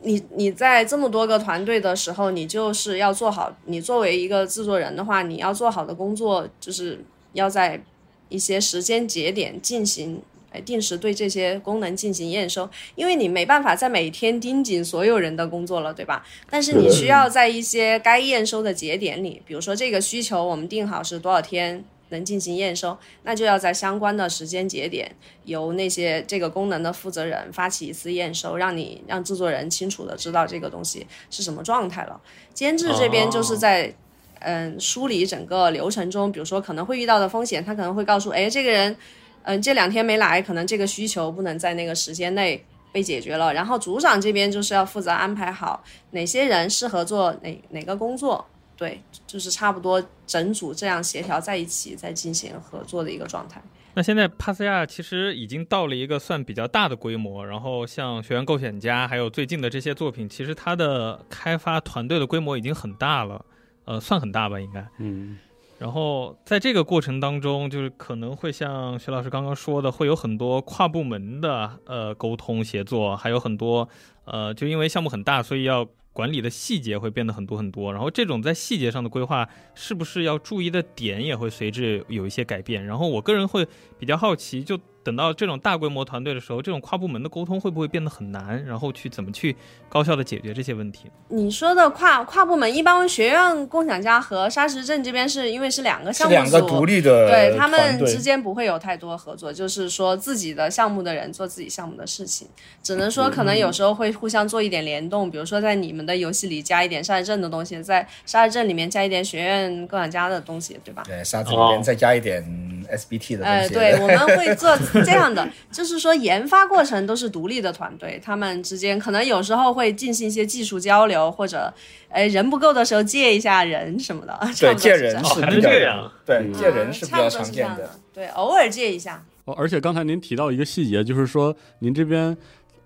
[0.00, 7.04] 你你在这么多个团队的时候，你就是要做好，你作为一个制作人的话，你要做好的工作就是
[7.34, 7.82] 要在
[8.30, 10.22] 一些时间节点进行。
[10.52, 16.26] 哎，定时对这些功能进行验收，因为你没办法在每天盯紧所有人的工作了，对吧？
[16.50, 32.20] 但是你需要在一些该验收的节点里，比如说这个需求我们定好是多少天能进行验收，那就要在相关的时间节点由那些这个功能的负责人发起一次验收，让你让制作人清楚的知道这个东西是什么状态了。
[32.52, 33.94] 监制这边就是在。
[34.42, 38.96] 嗯，梳理整个流程中，比如说可能会遇到的风险，他可能会告诉，哎，这个人，
[39.42, 43.52] 嗯，这两天没来，可能这个需求不能在那个时间内被解决了。
[43.52, 48.44] 然后组长这边就是要负责安排好哪些人适合做哪哪个工作，
[48.76, 53.62] 对，就是差不多整组这样协调在一起，再进行合作的一个状态。
[53.94, 63.44] 那现在帕斯亚其实已经到了一个算比较大的规模，然后像《学员构选家》还有最近的这些作品，其实它的开发团队的规模已经很大了。
[63.86, 64.86] 呃，算很大吧，应该。
[64.98, 65.36] 嗯，
[65.80, 73.88] 然后在这个过程当中，就是可能会像徐老师刚刚说的，会有很多跨部门的呃沟通协作，还有很多
[74.24, 77.92] 呃，就因为项目很大，所以要管理的细节会变得很多很多。
[77.92, 82.84] 然后这种在细节上的规划，是不是要注意的点也会随之有一些改变？
[82.84, 83.66] 然后我个人会
[83.98, 84.78] 比较好奇，就。
[85.02, 88.62] 等到这种大规模团队的时候，这种跨部门的沟通会不会变得很难？
[88.66, 89.56] 然后去怎么去
[89.88, 91.10] 高效的解决这些问题？
[91.28, 102.46] 你说的跨跨部门，一般学院共享家和沙石镇这边是因为是两个项目两个独立的，对他们之间不会有太多合作，就是说自己的项目的人做自己项目的事情，
[102.82, 111.02] 只能说可能有时候会互相做一点联动，比如说在你们的游戏里加一点沙石镇的东西，在沙石镇里面加一点学院共享家的东西，对吧？
[111.06, 112.42] 对，沙子里面再加一点
[112.90, 113.60] SBT 的东西。
[113.60, 114.76] 呃，对，我们会做。
[115.04, 121.72] 这样的，就是说研发过程都是独立的团队，他们之间可能有时候会进行一些技术交流，或者，
[122.08, 124.38] 哎，人不够的时候借一下人什么的。
[124.58, 126.10] 对，借人是还是这样？
[126.24, 127.90] 对，借人是比较常见的。
[128.12, 129.22] 对，偶尔借一下。
[129.44, 132.36] 哦，而且刚才您提到一个细节，就是说您这边，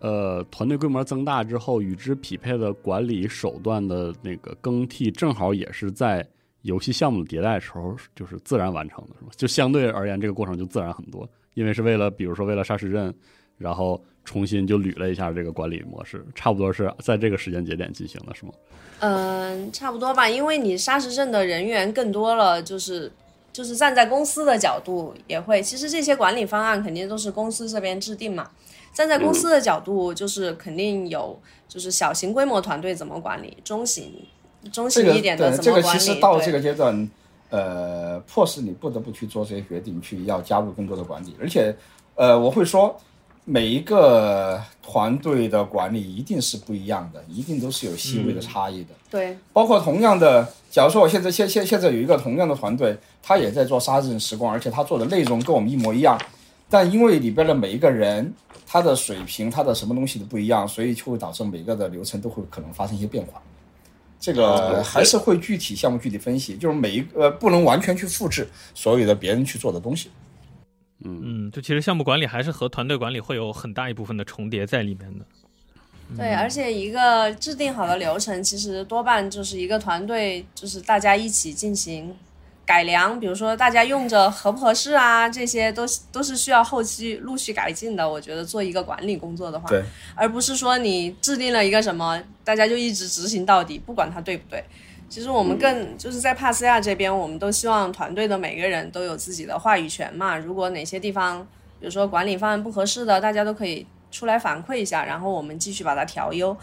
[0.05, 6.22] 呃，团队规模增大之后，与之匹配的管理手段的那个更替，正好也是在
[6.61, 9.30] 游戏项目迭代的时候，就是自然完成的，是吧？
[9.34, 11.26] 就相对而言，这个过程就自然很多。
[11.55, 13.14] 因为是为了，比如说为了沙石镇，
[13.57, 18.52] 然后重新就捋了一下这个管理模式，差不多是在这个时间节点进行的，是吗？
[18.98, 20.28] 嗯，差不多吧。
[20.28, 23.11] 因为你沙石镇的人员更多了，就是
[23.55, 28.50] 就是站在公司的角度也会，其实这些管理方案肯定都是公司这边制定嘛。
[28.95, 31.38] 站在公司的角度，就是肯定有，
[31.68, 34.14] 就是小型规模团队怎么管理，中型
[34.72, 35.82] 中型一点的怎么管理。
[35.82, 37.11] 这个其实到这个阶段。
[37.51, 41.72] 呃，迫使你不得不去做这些决定，去要加入更多的管理，而且，
[42.16, 42.99] 呃，我会说，
[43.45, 48.88] 每一个团队的管理一定是不一样的，一定都是有细微的差异的。
[49.09, 56.20] 对，包括同样的，假如说我现在现现现在有一个同样的团队，他也在做沙阵时光，而且他做的内容跟我们一模一样，
[56.68, 58.32] 但因为里边的每一个人
[58.75, 63.41] 他的水平，它的什么东西都不一样，所以就会导致每个的流程都会可能发生一些变化。
[64.18, 70.11] 这个还是会具体项目具体分析，就是每一个不能完全去复制所有的别人去做的东西。
[71.05, 75.25] 嗯嗯，就其实项目管理还是和团队管理会有很大一部分的重叠在里面的。
[76.16, 82.12] 对，而且一个制定好的流程，其实多半就是一个团队，就是大家一起进行。
[82.66, 88.08] 改良，比如说大家用着合不合适啊，这些都都是需要后期陆续改进的。
[88.08, 89.82] 我觉得做一个管理工作的话，对，
[90.14, 94.64] 而不是说你制定了一个什么，大家就一直执行到底，不管它对不对。
[95.08, 100.36] 其实我们更就是在帕斯亚这边，我们都希望团队的每个人都有自己的话语权嘛。
[100.36, 101.46] 如果哪些地方，
[101.78, 106.56] 比如说管理方案不合适的，大家都可以出来反馈一下，然后我们继续把它调优。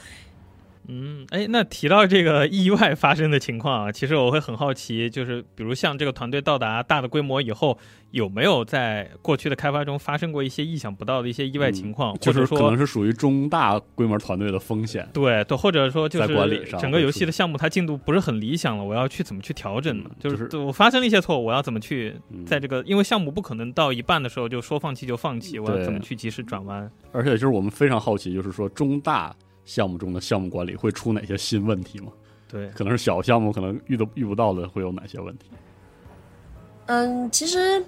[0.93, 7.77] 嗯，哎，那提到这个意外发生的情况啊，其实我会很好奇，就是比如像这个团队到达大的规模以后，
[8.11, 15.07] 有没有在过去的开发中发生过一些意想不到的一些意外情况，或者说可能是属于中大规模团队的风险？
[15.13, 20.11] 对，对，或者说就是在管理上，整个游戏的项目它进度不是很理想了，我要去怎么去调整呢？
[20.19, 22.13] 就是我发生了一些错误，我要怎么去
[22.45, 26.91] 在这个，因为项目不可能到一半的时候就说放弃就放弃，我要怎么去及时转弯？
[27.13, 29.33] 而且就是我们非常好奇，就是说中大。
[29.71, 32.11] 项目中的项目管理会出哪些新问题吗？
[32.49, 35.45] 对，可能是小项目，可能遇到遇不到的会有哪些问题？
[36.87, 37.81] 嗯，其实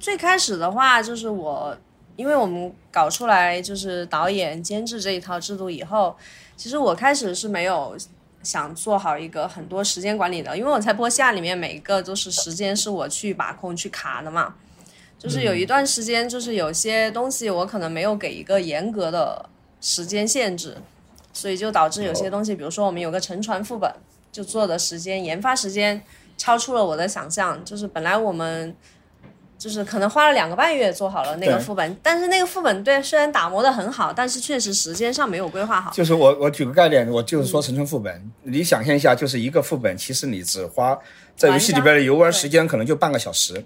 [0.00, 1.76] 最开始的话，就是我，
[2.16, 6.16] 因为我们搞出来就是导演监制这一套制度以后，
[6.56, 7.94] 其实我开始是没有
[8.42, 14.54] 想做好一个很多时间管理的，因为我在播下里面每一个都是时间是我去把控去卡的嘛。
[15.18, 19.48] 就是有一段时间，就是有些东西我可能没有给一个严格的
[19.80, 20.76] 时间限制，
[21.32, 23.92] 所以就导致有些东西，比如说我们有个沉船副本，
[24.30, 26.02] 就做的时间研发时间
[26.36, 28.74] 超出了我的想象，就是本来我们。
[29.58, 35.92] 就是可能花了两个半月做好了那个副本，但是那个副本对虽然打磨的很好，但是确实时间上没有规划好。
[35.92, 40.98] 就是我我举个概念，我就是说沉船副本，你想象一下，就是一个副本，其实你只花
[41.36, 43.64] 在游戏里边的游玩时间可能就半个小时，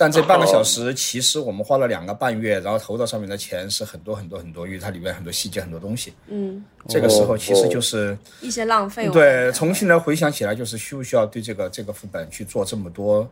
[0.00, 9.10] 但这半个小时其实我们花了两个半月，然后投到上面的钱是很多很多很多，因为它里面很多细节很多东西，嗯，这个时候其实就是一些浪费。
[9.10, 13.28] 对，重新来回想起来，就是需不需要对这个这个副本去做这么多，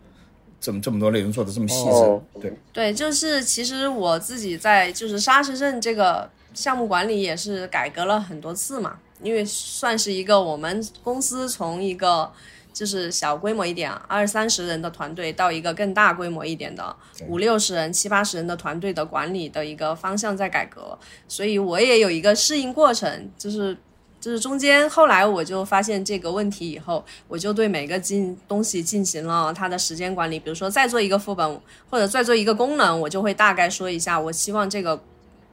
[0.60, 1.90] 这么这么多内容做的这么细致。
[1.90, 2.22] 哦？
[2.38, 12.30] 对，对，就是其实我自己在就是沙石镇这个项目管理也是改革了很多次嘛，因为算是一个我们公司从一个
[12.78, 16.94] 就是小规模一点二三十人的团队到一个更大规模一点的
[17.26, 23.76] 五六十人、七八十人的团队的管理的一个方向在改革，所以我也有一个适应过程，就是。
[24.20, 30.40] 就是中间后来我就发现这个问题以后，我就对每个进东西进行了它的时间管理。
[30.40, 35.00] 比如说再做一个副本，或者再做一个功能，我就会大概说一下，我希望这个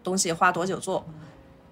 [0.03, 1.05] 东西花多久做。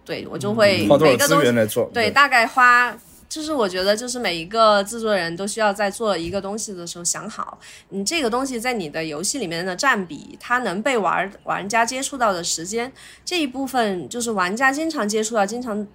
[0.06, 1.91] 对我就会每个东西？
[1.91, 2.95] 对，大概花，
[3.34, 7.57] 就是我觉得，就是每一个制作人都需要在做一个东西的时候想好，
[7.89, 12.93] 你这个东西在你的游戏里面的占比，它能被玩玩家接触到的时间
[13.25, 15.88] 这一部分，就是玩家经常接触到、经常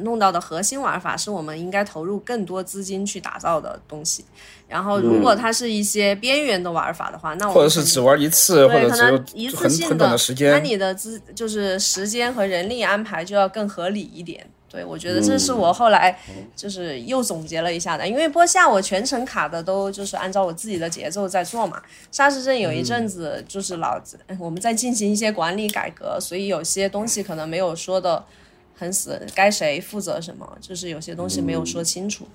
[0.00, 4.26] 弄到的核心玩法，是我们应该投入更多资金去打造的东西。
[4.68, 10.58] 然后，如果它是一些边缘的玩法的话，那我或者是只玩一次，或对，者只可能一次性的时那。
[10.58, 14.46] 你的资就是时间和人力安排就要更合理一点。
[14.72, 16.18] 对，我觉得这是我后来
[16.56, 21.82] 就是又总结了一下的，因为播下我全程卡的都就是按照我自己的节奏在做嘛。
[22.10, 28.24] 沙石镇有一阵子就是老子我们在进行一些管理改革，所以有些东西可能没有说的
[28.74, 32.26] 很死，该谁负责什么，就是有些东西没有说清楚。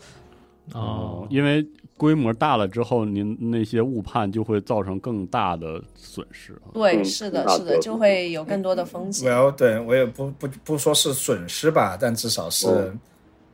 [0.74, 1.66] 哦，因为
[1.98, 6.72] 规模大了之后，您那些误判就会造成更大的损失啊。
[6.74, 9.30] 对，嗯是的，是的，就就会有更多的风险。
[9.30, 13.00] well，对我也不不不说是损失吧，但至少是嗯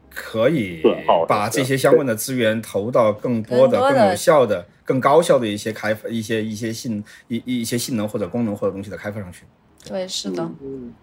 [0.09, 0.83] 可以
[1.27, 9.43] 把这些相关的资源投到更多的、更有效的、更高效的一些开发、一些一些性一一一些性能或者功能或者东西的开发上去。
[9.87, 10.43] 对，是的。
[10.61, 10.93] 嗯，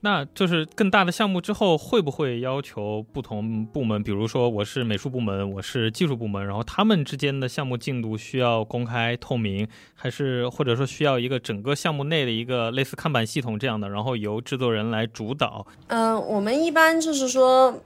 [0.00, 15.66] 那就是更大的项目之后，会不会要求不同部门，比如说我是美术部门，我是技术部门，然后他们之间的项目进度需要公开透明，还是或者说需要一个整个项目内的一个类似看板系统这样的，然后由制作人来主导？
[15.88, 17.82] 嗯、我们一般就是说，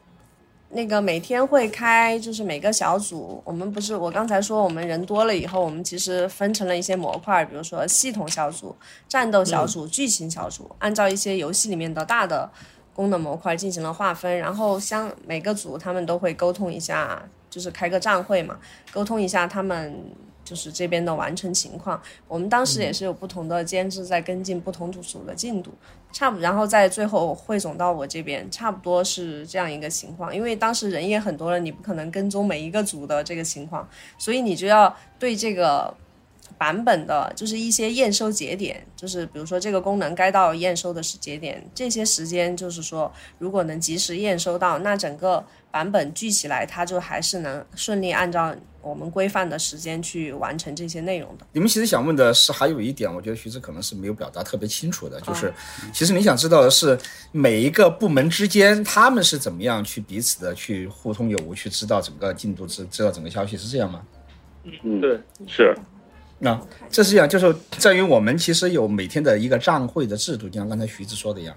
[0.75, 8.75] 那个每天会开，就是每个小组，我们不是我刚才说我们人多了以后，我们其实分成了一些模块，比如说系统小组、
[9.07, 12.51] 战斗小组、剧情小组，按照一些游戏里面的大的
[12.95, 18.59] 功能模块进行了划分，然后相每个组他们都会沟通一下，就是开个站会嘛，
[18.93, 20.03] 沟通一下他们。
[20.45, 25.71] 就是这边的完成情况，我们当时也是有不同的监制在跟进不同组组的进度，
[26.13, 30.35] 差不，然后在最后汇总到我这边，差不多是这样一个情况。
[30.35, 33.89] 因为当时人也很多了，你不可能跟踪每一个组的这个情况，
[34.19, 35.95] 所以你就要对这个
[36.59, 51.47] 版本的，就是一些验收节点，就是比如说这个功能该到验收的时节点，这些时间就是说，如果能及时验收到，那整个版本聚起来，它就还是能顺利按照我们规范的时间去完成这些内容的。
[51.53, 55.53] 你们其实想问的是，还有一点，我觉得徐志可能是没有表达特别清楚的，就是，
[55.93, 56.97] 其实你想知道的是，
[57.33, 64.03] 每一个部门之间他们是怎么样去彼此的去互通有无，去知道整个进度，知知道整个消息，是这样吗？
[64.85, 65.19] 嗯，对，
[65.49, 65.75] 是，
[66.45, 71.55] 那这是这样，就是在于我们其实有每天的一个站会的制度，就像刚才徐子说的一样，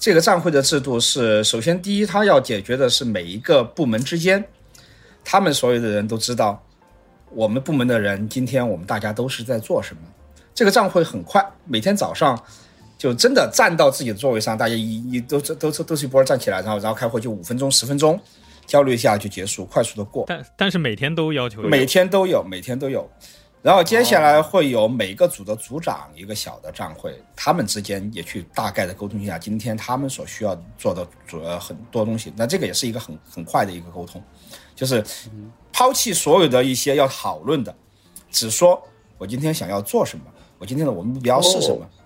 [0.00, 4.42] 这个站会的制度是，首先第一，它要解决的是每一个部门之间，
[5.22, 6.64] 他们所有的人都知道，
[7.28, 10.00] 我们部门的人今天我们大家都是在做什么。
[10.54, 12.42] 这个站会很快，每天早上
[12.96, 18.18] 就真的站到自己的座位上，大家一一都都都都是一波站起来，然后然后开会就五分钟十分钟，
[18.66, 20.24] 交流一下就结束，快速的过。
[20.26, 23.06] 但但是每天都要求每天都有，每天都有。
[23.62, 32.32] 然后接下来会有每个组的组长一个小的站会，他们之间也去大概的沟通一下今天他们所需要做的主要很多东西。
[32.36, 34.20] 那这个也是一个很很快的一个沟通，
[34.74, 35.04] 就是
[35.72, 37.72] 抛弃所有的一些要讨论的，
[38.32, 38.82] 只说
[39.16, 40.24] 我今天想要做什么，
[40.58, 41.88] 我今天的我们目标是什么。
[41.88, 42.01] 对，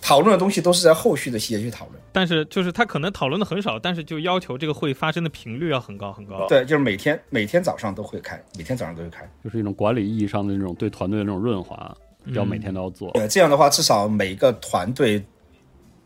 [0.00, 2.00] 讨论的东西都是在后续的细节去讨论。
[2.12, 6.46] 但是就是他可能讨论的很少，但是就要求这个会发生的频率要很高很高。
[6.48, 9.30] 对，就是每天每天早上都会开，每天早上都会开。
[9.44, 11.96] 就是一种管理意义上的那种对团队的那种润滑，
[12.28, 13.10] 要每天都要做。
[13.12, 15.24] 对，这样的话，至少每一个团队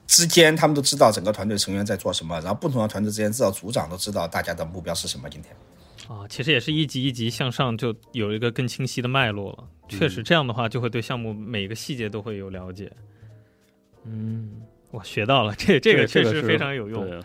[0.07, 5.29] 之间，他们都知道整个团队成员在做什么，然后不同的团队之间，至少组长都知道大家的目标是什么。
[5.31, 5.55] 今天
[6.07, 9.65] 啊，其实也是一级一级向上，就有一个更清晰的脉络了。
[9.89, 12.93] 确实，这样的话就会对项目每个细节都会有了解。
[12.95, 13.14] 嗯，
[14.91, 17.23] 我学到了， 这这个确实非常有用。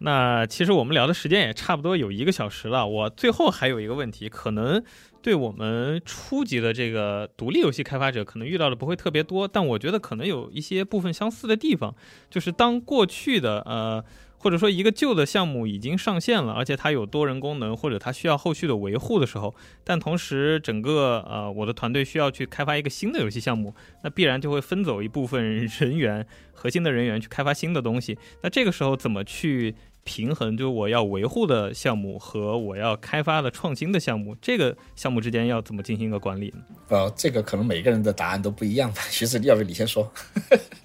[0.00, 2.86] 那其实我们聊的时间也差不多有一个小时了。
[2.86, 4.82] 我最后还有一个问题，可能
[5.20, 11.94] 对我们初级的这个独立游戏开发者可能遇到的不会特别多，但我觉得可能有一些部分相似的地方，
[12.30, 14.04] 就是当过去的呃。
[14.38, 28.16] 或者说一个旧的项目已经上线了，而且它有多人功能，或者它需要后续的维护的时候，但同时整个呃我的团队需要去开发一个新的游戏项目，那必然就会分走一部分人员，核心的人员去开发新的东西。
[28.42, 29.74] 那这个时候怎么去？
[30.08, 36.62] 平衡就是我要维护的项目和我要开发的创新的项目，这个项目之间要怎么进行一个管理呢？
[36.88, 39.02] 呃，这个可能每个人的答案都不一样吧。
[39.10, 40.10] 徐子，要不你先说？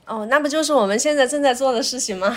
[0.05, 2.36] 哦，那不就是我们现在正在做的事情吗？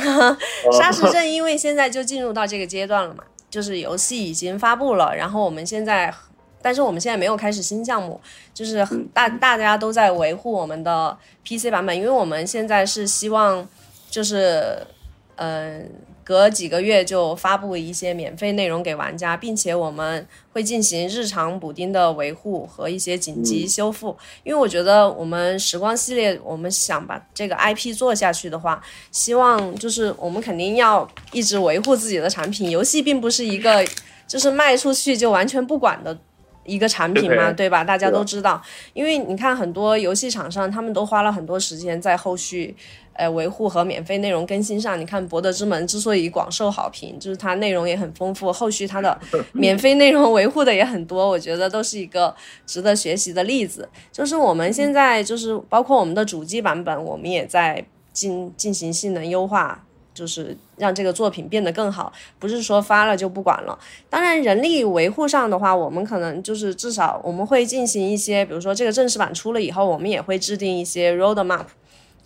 [0.78, 6.14] 沙石镇因为现在就进入到这个阶段了嘛，就是游戏已经发布了，然后我们现在，
[6.62, 8.20] 但是我们现在没有开始新项目，
[8.55, 13.66] 就是大大家都在维护我们的 PC 版本，因为我们现在是希望，
[14.09, 14.87] 就是
[15.34, 15.91] 嗯。
[16.27, 24.16] 隔几个月就发布一些免费内容给玩家，并且我们会进行日常补丁的维护和一些紧急修复。
[24.43, 32.70] 因为我觉得我们时光系列，我们想把这个 IP 做下去的话，希望就是我们肯定要一直维护自己的产品。
[32.70, 33.87] 游戏并不是一个
[34.27, 36.18] 就是卖出去就完全不管的
[36.64, 37.85] 一个产品嘛，对吧？
[37.85, 38.61] 大家都知道，
[38.95, 42.74] 因为你看很多游戏厂商，他们都花了很多时间在后续。
[43.19, 49.19] 呃，维护和免费内容更新上，你看《博德之门》之所以广受好评，就是它内容也很丰富，后续它的
[49.53, 52.35] 免费内容维护的也很多，我觉得都是一个
[52.67, 53.89] 值得学习的例子。
[54.12, 63.79] 就是我们现在就是包括我们的主机版本，我们也在进进行性能优化，就是让这个作品变得更好，不是说发了就不管了。
[64.11, 71.64] 当然，人力维护上的话，我们可能就是至少我们会进行一些，比如说这个正式版出了以后，我们也会制定一些 roadmap。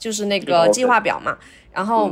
[0.01, 1.37] 就是那个计划表嘛，
[1.71, 2.11] 然后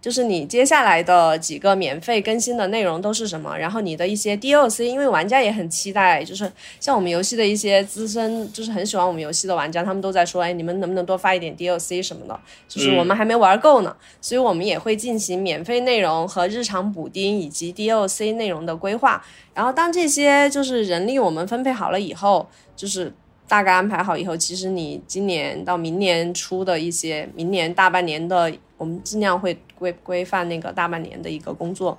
[0.00, 3.54] 就是你接下来的几个免费更新的内容都是什么？
[3.58, 6.50] 然后你的一些 DLC，因为玩家也很期待，就是
[6.80, 12.40] 像我们游戏的一些资深，就是很喜欢我们游戏的玩家，他们都在说，哎，你们能不能多发一点 DLC 什么的？
[12.66, 19.22] 就是我们还没玩够呢，所以我们也会进行免费内容和日常补丁以及 DLC 内容的规划。
[19.52, 23.12] 然后当这些就是人力我们分配好了以后，就是。
[23.48, 31.98] 大概安排好以后，其实你今年到明年初的一些，明年大半年的，我们尽量会规规范那个大半年的一个工作。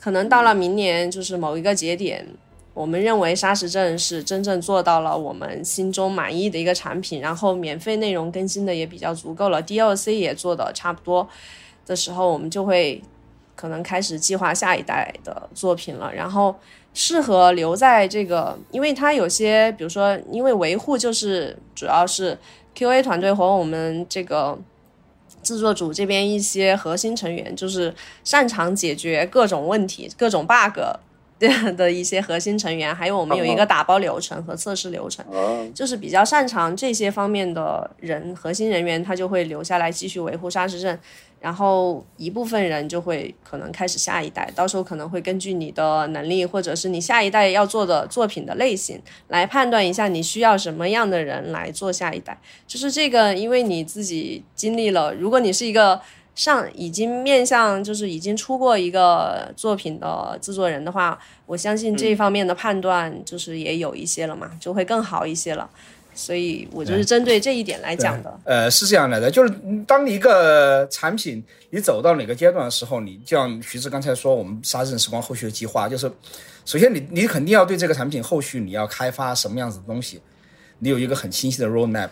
[0.00, 2.26] 可能到了明年，就是某一个节点，
[2.74, 11.28] 我们认为沙石镇是真正做到了我们心中满意的一个产品，然后免费内容更新的也比较足够了，DLC 也做的差不多
[11.86, 13.00] 的时候，我们就会
[13.54, 16.54] 可能开始计划下一代的作品了，然后。
[16.94, 22.38] 适合留在这个，因为它有些，比如说，因为维护就是主要是
[22.76, 24.58] QA 团队和我们这个
[25.42, 27.94] 制作组这边一些核心成员，就是
[28.24, 30.78] 擅长解决各种问题、各种 bug
[31.48, 35.24] 的 的一些核心成员，还有我们有一个打包流程和测试流程，
[35.74, 40.98] 就是比较擅长这些方面的人，核心人员他就会留下来继续维护沙石镇。
[41.40, 52.38] 然后一部分人就会可能开始下一代，到时候可能会根据你的能力，或者是你下一代要做的作品的类型来判断一下你需要什么样的人来做下一代。
[52.64, 56.00] 就是这个，因为你自己经历了，如果你是一个
[56.34, 65.68] 上已经面向就是已经出过一个作品的制作人的话，我相信这方面的判断就是也有一些了嘛，就会更好一些了。
[66.14, 68.40] 所以我就是针对这一点来讲的。
[68.44, 69.54] 呃，是这样来的，就是
[69.86, 76.10] 当一个产品你走到哪个阶段的时候，你就像徐志刚才说，我们沙镇时光后续的计划，就是
[76.66, 80.20] 首先你你肯定要对这个产品后续你要开发什么样子的东西，
[80.80, 82.10] 你有一个很清晰的 roadmap。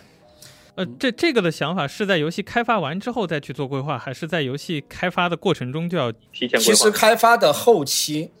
[0.75, 6.63] 呃，这这个的想法是在游戏开发完之后再去做规划，还是在游戏开发的过程中就要提前规划？
[6.63, 8.31] 其实开发的后期。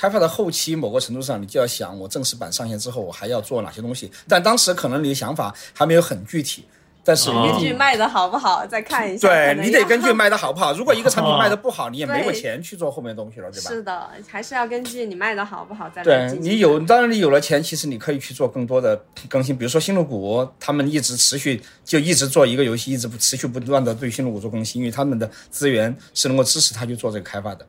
[0.00, 4.08] 开发的后期，某个程度上，你就要想，我正式版上线之后，我还要做哪些东西？
[4.28, 6.64] 但当时可能你的想法还没有很具体，
[7.08, 9.26] 但是根据卖的好不好再看一下。
[9.26, 10.74] 对你得根据卖的好不好。
[10.74, 13.70] 如果一个产品哦卖的不好，你也没有钱去做后面的东西了，对吧？
[13.70, 18.94] 是的，还是要根据你卖的好不好再来对你有，当然你有了钱，其实你可以去做更多的
[19.26, 19.56] 更新。
[19.56, 27.66] 比如说星露谷，他们一直持续就一直做一个游戏，一直不持续不断的对星露谷做更新，因为他们的资源是能够支持他去做这个开发的。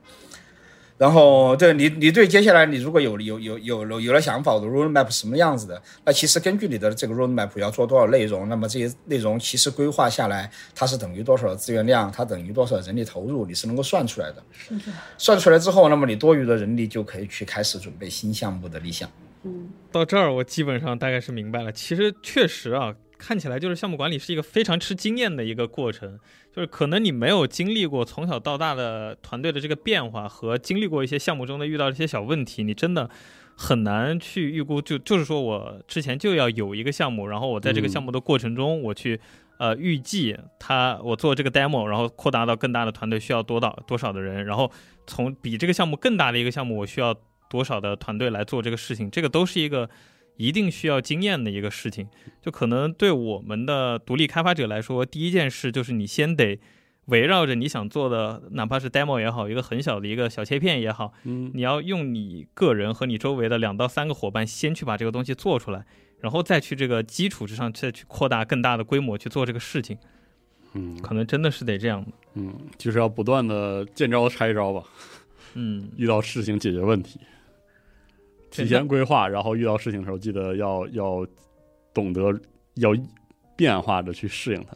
[0.99, 14.43] 然后，对你，你对接下来你如果有有有有了有了想法，我的 roadmap 什么样子的，那其实根据你的这个 roadmap 要做多少内容，那么这些内容其实规划下来，它是等于多少的资源量，它等于多少人力投入，你是能够算出来的。
[15.17, 19.09] 算出来之后，那么你多余的人力就可以去开始准备新项目的立项。
[19.43, 21.71] 嗯到这儿我基本上大概是明白了。
[21.71, 26.17] 其实确实啊，看起来就是项目管理是一个非常吃经验的一个过程，
[26.51, 33.07] 就是可能你没有经历过从小到大的团队的这个变化和经历过一些项目中的遇到一些小问题，你真的
[33.55, 34.81] 很难去预估。
[34.81, 39.19] 就就是说我之前就要有一个项目，然后我在这个项目的过程中，我去。
[39.59, 44.71] 呃，预计他我做这个 demo，然后扩大到更大的团队需要多到多少的人，然后
[45.05, 47.13] 从比这个项目更大的一个项目，我需要
[47.49, 49.89] 多少的团队来做这个事情，这个都是一个
[50.39, 52.07] 一定需要经验的一个事情。
[52.41, 56.59] 就可能对我们的独立开发者来说，第一件事就是你先得
[57.05, 61.51] 围绕着你想做的，哪怕是 demo 也好，一个很小的一个小切片也好，嗯。
[61.53, 65.85] 你要用你个人和你周围的两到三个伙伴先去把这个东西做出来，
[66.21, 69.97] 然后再去这个基础之上再去扩大更大的规模去做这个事情，
[70.73, 70.97] 嗯。
[71.01, 72.11] 可能真的是得这样的。
[72.35, 74.83] 嗯，就是要不断的见招拆招吧，
[75.55, 77.19] 嗯， 遇到事情解决问题，
[78.51, 81.27] 提前规划，然后遇到事情的时候记得要要
[81.93, 82.21] 懂得
[82.75, 82.91] 要
[83.55, 84.75] 变化的去适应它。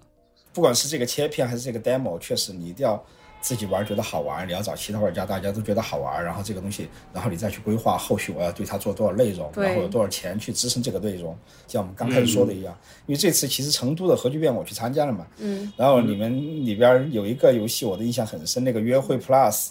[0.53, 3.03] 不管是这个切片还是这个 demo，确实你一定要
[3.41, 11.35] 自己玩觉得好玩，你要找其他玩家，大家都觉得好玩，然后这个东西，然后你再去规划后续我要对它做多少内容，然后有多少钱去支撑这个内容。
[11.67, 12.77] 像我们刚开始说的一样，
[13.07, 19.69] 因为这次其实成都的核聚变我去参加了嘛，嗯，然后你们里边有一个游戏我的印象很深，那个约会 Plus，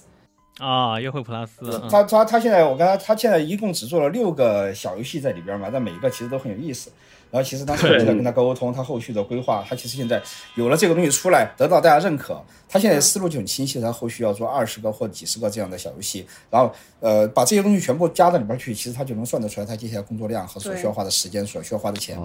[0.58, 1.88] 啊，约会 Plus，嗯。
[1.90, 6.90] 他他他现在我跟他他现在一共只做了六个小游戏在里边嘛，但每一个其实都很有意思。
[7.30, 10.22] 然后其实当时我就在跟他沟通，他后续的规划，他其实现在
[10.54, 12.38] 有了这个东西出来，得到大家认可，
[12.68, 16.70] 他现在思路就很清晰，他后续要做二十个或几十个这样的小游戏，然后
[17.00, 22.18] 呃把这些东西全部加到里边去，其实他就能算得出来他接下来工作量和所需要花的时间、所需要花的钱。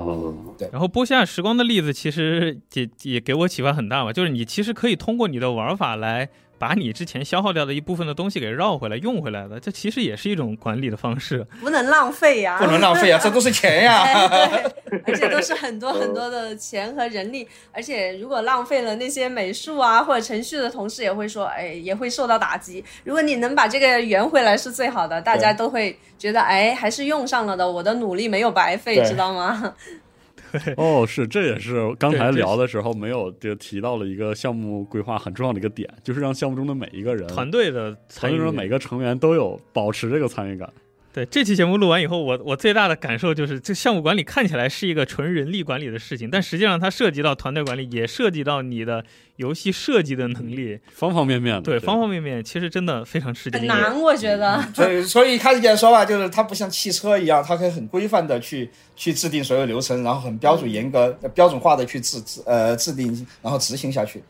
[0.57, 6.27] 对，然后播下时光的例子其实也也给我启发很大嘛，就是你其实可以通过你的玩法来
[6.59, 11.45] 把你之前消耗掉的一部分的东西给绕回来、用回来的，这其实也是一种管理的方式。
[11.61, 14.03] 不能浪费呀、不能浪费呀，这都是钱呀！
[14.27, 22.83] 哎对，而且都是很多很多的钱和人力，而且如果浪费了那些美术啊或者程序的同事也会说，哎，也会受到打击。
[23.03, 29.73] 如果你能把这个圆回来是最好的，大家都会觉得，哎，还是用上了的，我的努力没有白费，知道吗？
[30.77, 40.71] 哦，是，这也是刚才聊的时候没有就提到了一个项目规划很重要的一个点，就是让项目中的每一个人、团队的参与团队中的每个成员都有保持这个参与感。
[41.17, 49.03] 对这期节目录完以后，我我最大的感受就是，这项目管理看起来是一个纯人力管理的事情，但实际上它涉及到团队管理，也涉及到你的
[49.37, 53.61] 游戏设计的能力，方方面面的，对方方面面，其实真的非常吃惊。
[53.61, 54.61] 很难，我觉得。
[54.75, 64.21] 所以，所以开始姐说吧，就是它不像汽车一样，它可以很规范的去去制定所有流程，然后很标准严格、标准化的去制制呃制定，然后执行下去。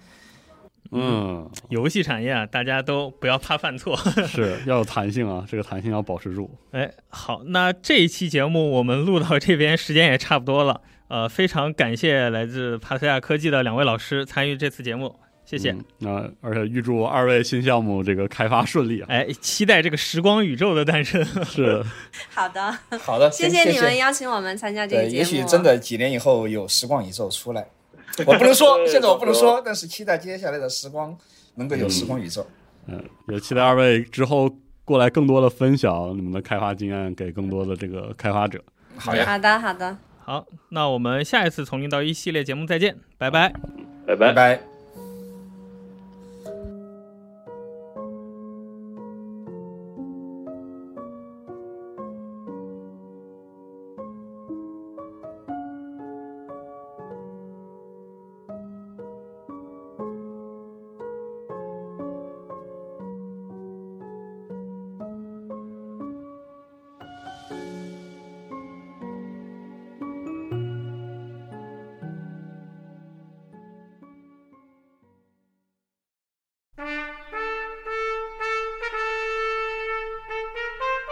[0.92, 3.96] 嗯，游戏产业啊，大家都不要怕犯错。
[4.28, 6.50] 是要有弹性啊，这个弹性要保持住。
[6.72, 15.16] 哎，好，那这一期节目我们录到这边时间也差不多了，呃，非常感谢来自帕特亚科技的两位老师参与这次节目，
[15.46, 15.72] 谢谢。
[15.72, 19.08] 嗯那而且预祝二位新项目这个开发顺利啊！
[19.10, 21.24] 哎，期待这个时光宇宙的诞生。
[21.44, 21.84] 是，
[22.30, 25.16] 好的，好的，谢谢你们邀请我们参加这个，节目。
[25.16, 27.68] 也许真的几年以后有时光宇宙出来，
[28.26, 31.16] 我不能说，现在我不能说，但是期待接下来的时光
[31.56, 32.46] 能够有时光宇宙。
[32.88, 34.50] 嗯，也期待二位之后
[34.86, 38.64] 过来更多的分享你们的开发经验给更多的这个开发者。
[38.96, 39.98] 好呀，好的，好的。
[40.24, 43.54] 好，那我们下一次从零到一系列节目再见，拜拜。
[44.06, 44.34] 拜拜。
[44.34, 44.77] 拜